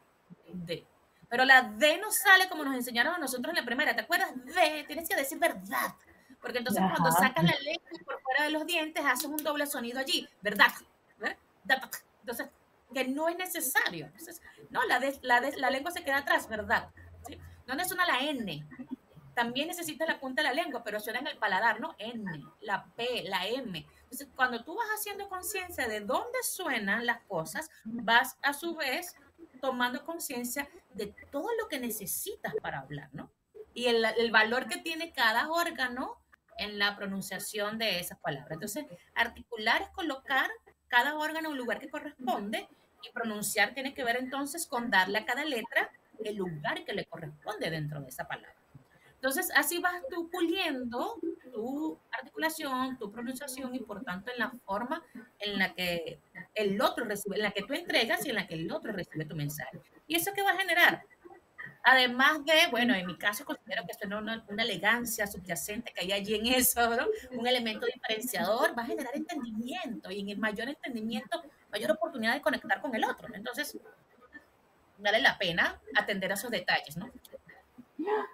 D. 0.54 0.86
Pero 1.30 1.46
la 1.46 1.62
D 1.64 1.98
no 2.00 2.12
sale 2.12 2.50
como 2.50 2.64
nos 2.64 2.76
enseñaron 2.76 3.16
a 3.16 3.18
nosotros 3.18 3.50
en 3.50 3.60
la 3.60 3.66
primera. 3.66 3.96
¿Te 3.96 4.02
acuerdas? 4.02 4.32
D, 4.46 4.84
tienes 4.88 5.08
que 5.08 5.16
decir 5.16 5.38
verdad. 5.38 5.96
Porque 6.42 6.60
entonces 6.60 6.82
cuando 6.82 7.12
sacas 7.12 7.44
la 7.44 7.56
lengua 7.60 7.90
por 8.06 8.22
fuera 8.22 8.46
de 8.46 8.52
los 8.52 8.66
dientes, 8.66 9.04
haces 9.06 9.26
un 9.26 9.38
doble 9.38 9.66
sonido 9.66 10.00
allí, 10.00 10.28
¿verdad? 10.42 10.72
Entonces, 12.22 12.50
que 12.94 13.08
no 13.08 13.30
es 13.30 13.38
necesario. 13.38 14.08
Entonces, 14.08 14.42
no, 14.70 14.84
la, 14.86 15.00
la, 15.22 15.42
la 15.42 15.70
lengua 15.70 15.92
se 15.92 16.04
queda 16.04 16.18
atrás, 16.18 16.48
¿verdad? 16.48 16.90
¿Sí? 17.28 17.40
¿Dónde 17.66 17.86
suena 17.86 18.06
la 18.06 18.20
N? 18.22 18.68
También 19.36 19.68
necesitas 19.68 20.08
la 20.08 20.20
punta 20.20 20.42
de 20.42 20.50
la 20.50 20.54
lengua, 20.54 20.84
pero 20.84 21.00
suena 21.00 21.20
en 21.20 21.28
el 21.28 21.38
paladar, 21.38 21.80
¿no? 21.80 21.96
N, 21.98 22.44
la 22.62 22.86
P, 22.96 23.24
la 23.24 23.48
M. 23.48 23.86
Entonces, 24.04 24.28
cuando 24.36 24.64
tú 24.64 24.76
vas 24.76 24.88
haciendo 24.90 25.30
conciencia 25.30 25.88
de 25.88 26.02
dónde 26.02 26.40
suenan 26.44 27.06
las 27.06 27.22
cosas, 27.22 27.70
vas 27.86 28.38
a 28.42 28.54
su 28.54 28.76
vez 28.76 29.16
tomando 29.62 30.04
conciencia 30.04 30.68
de 30.94 31.16
todo 31.32 31.48
lo 31.62 31.68
que 31.68 31.80
necesitas 31.80 32.54
para 32.62 32.80
hablar, 32.80 33.10
¿no? 33.14 33.32
Y 33.74 33.86
el, 33.86 34.04
el, 34.04 34.32
valor 34.32 34.68
que 34.68 34.78
tiene 34.78 35.14
cada 35.14 35.50
órgano 35.50 36.18
en 36.58 36.80
la 36.80 36.98
pronunciación 36.98 37.78
de 37.78 38.00
esas 38.00 38.20
palabras. 38.20 38.52
Entonces, 38.52 38.86
articular 39.14 39.84
es 39.84 39.90
colocar 39.90 40.50
cada 40.90 41.16
órgano 41.16 41.50
un 41.50 41.58
lugar 41.58 41.80
que 41.80 41.90
corresponde 41.90 42.68
y 43.02 43.12
pronunciar 43.12 43.74
tiene 43.74 43.94
que 43.94 44.04
ver 44.04 44.18
entonces 44.18 44.68
con 44.68 44.90
darle 44.90 45.20
a 45.20 45.26
cada 45.26 45.46
letra 45.46 45.90
el 46.24 46.36
lugar 46.36 46.84
que 46.84 46.94
le 46.94 47.06
corresponde 47.06 47.70
dentro 47.70 48.02
de 48.02 48.10
esa 48.10 48.28
palabra. 48.28 48.56
Entonces, 49.16 49.52
así 49.54 49.80
vas 49.80 50.02
tú 50.10 50.30
puliendo 50.30 51.20
tu 51.52 52.00
articulación, 52.12 52.98
tu 52.98 53.12
pronunciación 53.12 53.76
y 53.76 53.80
por 53.80 54.02
tanto 54.04 54.32
en 54.32 54.40
la 54.40 54.50
forma 54.66 55.04
en 55.40 55.60
la 55.60 55.74
que 55.74 56.20
el 56.56 56.82
otro 56.82 57.04
recibe, 57.04 57.36
en 57.36 57.44
la 57.44 57.52
que 57.52 57.64
tú 57.64 57.74
entregas 57.74 58.26
y 58.26 58.30
en 58.30 58.36
la 58.36 58.48
que 58.48 58.54
el 58.56 58.72
otro 58.72 58.94
recibe 58.94 59.26
tu 59.26 59.36
mensaje. 59.36 59.82
¿Y 60.08 60.16
eso 60.16 60.32
qué 60.34 60.42
va 60.42 60.52
a 60.52 60.58
generar? 60.58 61.04
Además 61.84 62.44
de, 62.46 62.68
bueno, 62.72 62.94
en 62.94 63.08
mi 63.08 63.18
caso 63.18 63.46
considero 63.46 63.86
que 63.86 63.92
esto 63.92 64.06
es 64.06 64.14
una, 64.14 64.44
una, 64.48 64.64
elegancia 64.64 65.26
subyacente 65.28 65.94
que 65.94 66.02
hay 66.02 66.12
allí 66.12 66.36
en 66.36 66.48
eso, 66.48 66.90
¿no? 66.96 67.06
Un 67.32 67.48
elemento 67.48 67.86
diferenciador 67.86 68.78
va 68.78 68.84
a 68.84 68.86
generar 68.86 69.16
entendimiento 69.16 70.12
y 70.12 70.20
en 70.20 70.30
el 70.30 70.38
mayor 70.38 70.68
entendimiento, 70.68 71.42
mayor 71.72 71.92
oportunidad 71.92 72.34
de 72.34 72.42
conectar 72.42 72.82
con 72.82 72.94
el 72.96 73.06
otro. 73.06 73.34
Entonces, 73.34 73.78
vale 74.98 75.22
la 75.22 75.38
pena 75.38 75.80
atender 75.96 76.32
a 76.32 76.36
esos 76.36 76.52
detalles, 76.52 76.98
¿no? 76.98 77.10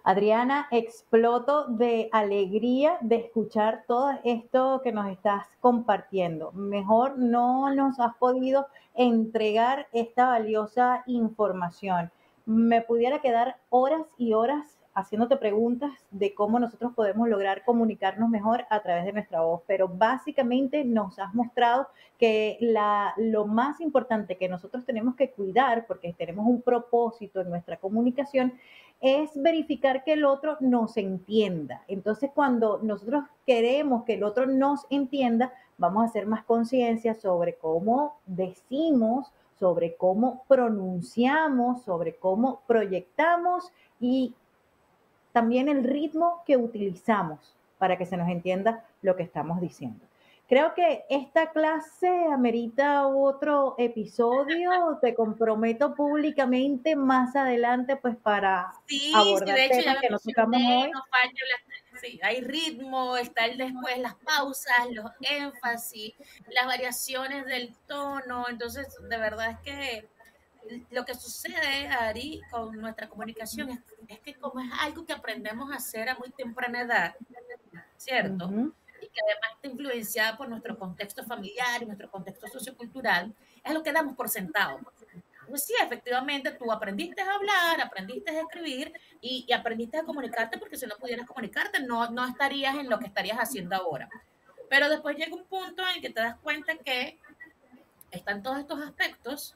Adriana, 0.04 0.68
exploto 0.72 1.66
de 1.68 2.10
alegría 2.12 2.98
de 3.02 3.16
escuchar 3.18 3.84
todo 3.88 4.12
esto 4.24 4.82
que 4.84 4.92
nos 4.92 5.10
estás 5.10 5.48
compartiendo. 5.60 6.52
Mejor 6.52 7.18
no 7.18 7.74
nos 7.74 8.00
has 8.00 8.16
podido 8.16 8.68
entregar 8.94 9.88
esta 9.92 10.28
valiosa 10.28 11.04
información. 11.08 12.12
Me 12.46 12.82
pudiera 12.82 13.20
quedar 13.20 13.58
horas 13.70 14.06
y 14.18 14.34
horas 14.34 14.78
haciéndote 14.96 15.36
preguntas 15.36 15.92
de 16.10 16.34
cómo 16.34 16.58
nosotros 16.58 16.94
podemos 16.96 17.28
lograr 17.28 17.66
comunicarnos 17.66 18.30
mejor 18.30 18.66
a 18.70 18.82
través 18.82 19.04
de 19.04 19.12
nuestra 19.12 19.42
voz, 19.42 19.62
pero 19.68 19.90
básicamente 19.90 20.86
nos 20.86 21.20
has 21.20 21.34
mostrado 21.36 21.88
que 22.18 22.58
la, 22.62 23.14
lo 23.18 23.46
más 23.46 23.82
importante 23.82 24.38
que 24.38 24.48
nosotros 24.48 24.86
tenemos 24.86 25.16
que 25.16 25.32
cuidar, 25.32 25.86
porque 25.86 26.14
tenemos 26.14 26.48
un 26.48 26.62
propósito 26.62 27.42
en 27.42 27.50
nuestra 27.50 27.76
comunicación, 27.76 28.54
es 29.02 29.32
verificar 29.36 30.06
que 30.06 30.14
el 30.14 30.24
otro 30.24 30.56
nos 30.62 30.96
entienda. 30.96 31.84
Entonces, 31.90 32.32
cuando 32.34 32.80
nosotros 32.82 33.26
queremos 33.46 34.06
que 34.06 34.14
el 34.14 34.24
otro 34.24 34.46
nos 34.46 34.86
entienda, 34.90 35.52
vamos 35.78 36.04
a 36.04 36.06
hacer 36.06 36.26
más 36.26 36.46
conciencia 36.46 37.16
sobre 37.16 37.56
cómo 37.56 38.18
decimos, 38.26 39.34
sobre 39.60 39.96
cómo 39.96 40.44
pronunciamos, 40.48 41.84
sobre 41.84 42.16
cómo 42.16 42.62
proyectamos 42.68 43.72
y 44.00 44.34
también 45.32 45.70
el 45.70 45.84
ritmo 45.84 46.44
que 46.46 46.58
utilizamos 46.58 47.56
para 47.78 47.98
que 47.98 48.06
se 48.06 48.18
nos 48.18 48.30
entienda 48.30 48.86
lo 49.02 49.16
que 49.16 49.24
estamos 49.24 49.60
diciendo. 49.60 50.06
Creo 50.48 50.76
que 50.76 51.06
esta 51.10 51.52
clase 51.52 52.08
amerita 52.32 53.08
otro 53.08 53.74
episodio. 53.80 55.00
Te 55.02 55.16
comprometo 55.16 55.96
públicamente 55.96 56.96
más 56.96 57.36
adelante, 57.36 57.96
pues 57.96 58.16
para 58.16 58.72
sí, 58.86 59.12
abordar 59.16 59.56
de 59.56 59.66
hecho, 59.66 59.82
ya 59.82 60.00
que 60.00 60.10
nos 60.10 60.22
tocamos 60.22 60.62
hoy. 60.62 60.92
Sí, 62.02 62.20
hay 62.24 62.42
ritmo, 62.42 63.18
está 63.18 63.46
el 63.46 63.58
después, 63.58 63.98
las 64.00 64.16
pausas, 64.16 64.88
los 64.92 65.12
énfasis, 65.22 66.14
las 66.50 66.66
variaciones 66.66 67.46
del 67.46 67.76
tono. 67.88 68.48
Entonces, 68.50 68.88
de 69.10 69.18
verdad 69.18 69.52
es 69.52 69.60
que 69.60 70.10
lo 70.92 71.06
que 71.06 71.14
sucede, 71.16 71.88
Ari, 71.88 72.42
con 72.50 72.76
nuestra 72.78 73.08
comunicación 73.08 73.70
es, 74.08 74.20
que 74.20 74.36
como 74.36 74.60
es 74.60 74.70
algo 74.80 75.06
que 75.06 75.14
aprendemos 75.14 75.72
a 75.72 75.76
hacer 75.76 76.10
a 76.10 76.16
muy 76.16 76.32
temprana 76.32 76.82
edad, 76.82 77.16
¿cierto? 77.98 78.50
Y 79.02 79.08
que 79.08 79.22
además 79.24 79.52
está 79.56 79.68
influenciada 79.68 80.38
por 80.38 80.50
nuestro 80.50 80.78
contexto 80.78 81.24
familiar 81.24 81.84
y 81.84 81.86
nuestro 81.86 82.10
contexto 82.10 82.48
sociocultural, 82.48 83.34
es 83.64 83.74
lo 83.74 83.84
que 83.84 83.92
damos 83.92 84.16
por 84.16 84.30
sentado. 84.30 84.80
Pues 85.48 85.66
sí, 85.66 85.74
efectivamente, 85.82 86.52
tú 86.52 86.72
aprendiste 86.72 87.22
a 87.22 87.36
hablar, 87.36 87.82
aprendiste 87.82 88.32
a 88.32 88.42
escribir 88.42 88.92
y, 89.22 89.52
aprendiste 89.52 89.98
a 89.98 90.04
comunicarte 90.04 90.58
porque 90.58 90.78
si 90.78 90.86
no 90.86 90.96
pudieras 90.98 91.28
comunicarte 91.28 91.80
no, 91.82 92.10
no 92.10 92.26
estarías 92.26 92.76
en 92.76 92.90
lo 92.90 93.00
que 93.00 93.08
estarías 93.08 93.38
haciendo 93.38 93.76
ahora. 93.76 94.10
Pero 94.70 94.90
después 94.90 95.18
llega 95.18 95.36
un 95.36 95.46
punto 95.46 95.84
en 95.96 96.02
que 96.02 96.10
te 96.10 96.22
das 96.22 96.38
cuenta 96.40 96.76
que 96.78 97.20
están 98.12 98.42
todos 98.42 98.60
estos 98.60 98.82
aspectos 98.82 99.56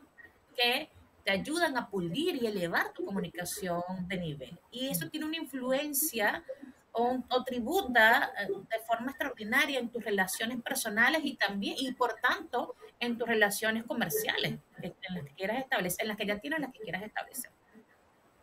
que 0.56 0.90
te 1.24 1.32
ayudan 1.32 1.78
a 1.78 1.90
pulir 1.90 2.42
y 2.42 2.48
elevar 2.48 2.94
tu 2.94 3.06
comunicación 3.06 3.82
de 4.08 4.18
nivel. 4.18 4.60
Y 4.72 4.90
eso 4.90 5.10
tiene 5.10 5.26
una 5.26 5.38
influencia 5.38 6.44
o, 6.92 7.44
tributa 7.46 8.32
eh, 8.40 8.48
de 8.48 8.80
forma 8.86 9.12
extraordinaria 9.12 9.80
en 9.80 9.90
tus 9.90 10.04
relaciones 10.04 10.62
personales 10.62 11.22
y 11.24 11.36
también, 11.36 11.76
y 11.80 11.92
por 11.94 12.16
tanto, 12.16 12.76
en 13.00 13.18
tus 13.18 13.28
relaciones 13.28 13.84
comerciales, 13.86 14.60
en 14.82 14.94
las 15.16 15.24
que 15.24 15.34
quieras 15.34 15.60
establecer, 15.60 16.04
en 16.04 16.08
las 16.10 16.18
que 16.18 16.26
ya 16.26 16.40
tienes, 16.40 16.60
las 16.60 16.72
que 16.72 16.80
quieras 16.80 17.04
establecer. 17.04 17.52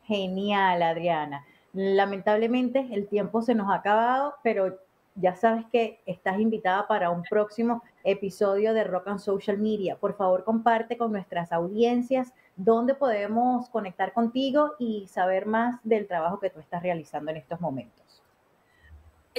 Genial, 0.04 0.82
Adriana. 0.82 1.44
Lamentablemente 1.72 2.88
el 2.92 3.08
tiempo 3.08 3.42
se 3.42 3.54
nos 3.54 3.70
ha 3.70 3.76
acabado, 3.76 4.36
pero 4.42 4.78
ya 5.14 5.34
sabes 5.34 5.64
que 5.70 6.00
estás 6.06 6.38
invitada 6.38 6.86
para 6.86 7.10
un 7.10 7.22
próximo 7.22 7.82
episodio 8.04 8.72
de 8.72 8.84
Rock 8.84 9.08
and 9.08 9.20
Social 9.20 9.58
Media. 9.58 9.96
Por 9.96 10.16
favor, 10.16 10.44
comparte 10.44 10.96
con 10.96 11.12
nuestras 11.12 11.52
audiencias 11.52 12.32
¿dónde 12.56 12.94
podemos 12.94 13.68
conectar 13.68 14.12
contigo 14.12 14.72
y 14.78 15.06
saber 15.08 15.46
más 15.46 15.78
del 15.84 16.08
trabajo 16.08 16.40
que 16.40 16.50
tú 16.50 16.58
estás 16.58 16.82
realizando 16.82 17.30
en 17.30 17.36
estos 17.36 17.60
momentos? 17.60 18.05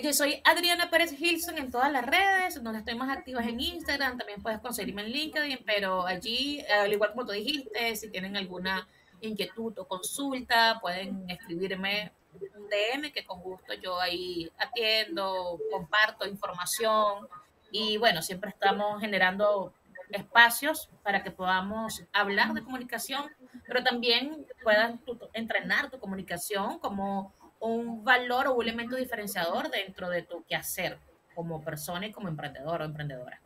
Yo 0.04 0.14
soy 0.14 0.40
Adriana 0.44 0.92
Pérez 0.92 1.20
Hilson 1.20 1.58
en 1.58 1.72
todas 1.72 1.92
las 1.92 2.06
redes, 2.06 2.62
donde 2.62 2.80
estoy 2.80 2.94
más 2.94 3.10
activa 3.10 3.44
en 3.44 3.60
Instagram, 3.60 4.16
también 4.16 4.44
puedes 4.44 4.60
conseguirme 4.60 5.02
en 5.02 5.10
LinkedIn, 5.10 5.64
pero 5.66 6.06
allí, 6.06 6.62
al 6.68 6.94
igual 6.94 7.12
como 7.12 7.26
tú 7.26 7.32
dijiste, 7.32 7.96
si 7.96 8.12
tienen 8.12 8.38
alguna 8.38 8.88
inquietud 9.22 9.76
o 9.80 9.88
consulta, 9.88 10.78
pueden 10.82 11.28
escribirme 11.28 12.12
un 12.34 12.70
DM 12.70 13.12
que 13.12 13.26
con 13.26 13.42
gusto 13.42 13.74
yo 13.74 14.00
ahí 14.00 14.52
atiendo, 14.60 15.60
comparto 15.72 16.28
información. 16.28 17.28
Y 17.72 17.98
bueno, 17.98 18.22
siempre 18.22 18.52
estamos 18.52 19.02
generando 19.02 19.74
espacios 20.12 20.90
para 21.02 21.24
que 21.24 21.32
podamos 21.32 22.04
hablar 22.14 22.54
de 22.54 22.64
comunicación, 22.64 23.32
pero 23.66 23.84
también 23.84 24.46
puedas 24.62 24.94
entrenar 25.34 25.90
tu 25.90 26.00
comunicación 26.00 26.78
como 26.78 27.34
un 27.60 28.04
valor 28.04 28.48
o 28.48 28.56
un 28.56 28.64
elemento 28.64 28.96
diferenciador 28.96 29.70
dentro 29.70 30.10
de 30.10 30.24
tu 30.24 30.44
quehacer 30.44 30.98
como 31.36 31.62
persona 31.62 32.08
y 32.08 32.12
como 32.12 32.28
emprendedor 32.28 32.82
o 32.82 32.86
emprendedora. 32.86 33.40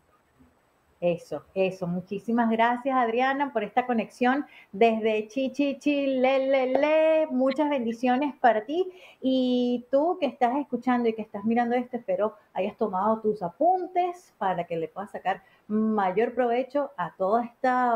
Eso, 1.02 1.43
eso. 1.56 1.88
Muchísimas 1.88 2.52
gracias, 2.52 2.95
Adriana, 2.95 3.52
por 3.52 3.63
esta 3.63 3.88
conexión 3.88 4.45
desde 4.71 5.28
Chichichi, 5.28 6.06
le, 6.19 6.47
le, 6.47 6.67
le. 6.67 7.28
Muchas 7.32 7.71
bendiciones 7.71 8.36
para 8.36 8.65
ti. 8.65 8.88
Y 9.19 9.88
tú 9.89 10.17
que 10.19 10.28
estás 10.28 10.56
escuchando 10.58 11.10
y 11.10 11.13
que 11.13 11.24
estás 11.24 11.43
mirando 11.43 11.76
esto, 11.76 11.97
espero 11.97 12.36
hayas 12.54 12.78
tomado 12.78 13.19
tus 13.19 13.41
apuntes 13.41 14.32
para 14.38 14.65
que 14.65 14.78
le 14.78 14.89
puedas 14.89 15.10
sacar 15.10 15.41
mayor 15.67 16.34
provecho 16.34 16.91
a 16.97 17.15
todos 17.15 17.45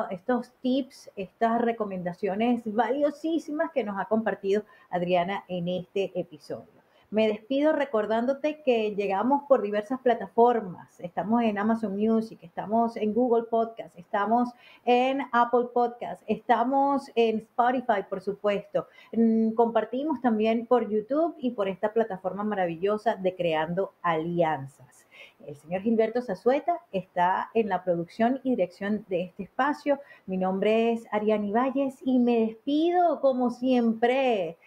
estos 0.09 0.53
tips, 0.61 1.11
estas 1.15 1.61
recomendaciones 1.61 2.61
valiosísimas 2.65 3.71
que 3.71 3.83
nos 3.83 3.99
ha 3.99 4.05
compartido 4.05 4.63
Adriana 4.89 5.43
en 5.47 5.67
este 5.67 6.11
episodio. 6.19 6.74
Me 7.15 7.29
despido 7.29 7.71
recordándote 7.71 8.61
que 8.61 8.93
llegamos 8.93 9.43
por 9.47 9.61
diversas 9.61 10.01
plataformas. 10.01 10.99
Estamos 10.99 11.43
en 11.43 11.57
Amazon 11.57 11.95
Music, 11.95 12.39
estamos 12.41 12.97
en 12.97 13.13
Google 13.13 13.43
Podcast, 13.43 13.97
estamos 13.97 14.49
en 14.83 15.21
Apple 15.31 15.67
Podcast, 15.73 16.21
estamos 16.27 17.09
en 17.15 17.37
Spotify, 17.37 18.03
por 18.09 18.19
supuesto. 18.19 18.89
Mm, 19.13 19.51
compartimos 19.51 20.19
también 20.19 20.65
por 20.65 20.89
YouTube 20.89 21.35
y 21.39 21.51
por 21.51 21.69
esta 21.69 21.93
plataforma 21.93 22.43
maravillosa 22.43 23.15
de 23.15 23.33
Creando 23.33 23.93
Alianzas. 24.01 25.07
El 25.47 25.55
señor 25.55 25.83
Gilberto 25.83 26.21
Zazueta 26.21 26.81
está 26.91 27.49
en 27.53 27.69
la 27.69 27.85
producción 27.85 28.41
y 28.43 28.49
dirección 28.49 29.05
de 29.07 29.23
este 29.23 29.43
espacio. 29.43 30.01
Mi 30.25 30.35
nombre 30.35 30.91
es 30.91 31.07
Ariani 31.13 31.53
Valles 31.53 31.95
y 32.03 32.19
me 32.19 32.41
despido 32.41 33.21
como 33.21 33.51
siempre 33.51 34.57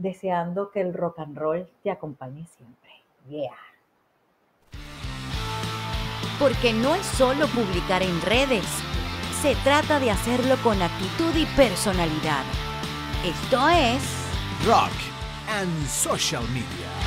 deseando 0.00 0.70
que 0.70 0.80
el 0.80 0.94
rock 0.94 1.18
and 1.20 1.36
roll 1.36 1.68
te 1.82 1.90
acompañe 1.90 2.46
siempre. 2.46 2.90
Yeah. 3.28 3.56
Porque 6.38 6.72
no 6.72 6.94
es 6.94 7.04
solo 7.04 7.46
publicar 7.48 8.02
en 8.02 8.20
redes, 8.22 8.64
se 9.42 9.54
trata 9.56 10.00
de 10.00 10.10
hacerlo 10.10 10.56
con 10.62 10.80
actitud 10.80 11.34
y 11.34 11.44
personalidad. 11.56 12.44
Esto 13.24 13.68
es 13.68 14.02
Rock 14.66 14.92
and 15.48 15.86
Social 15.86 16.44
Media. 16.48 16.99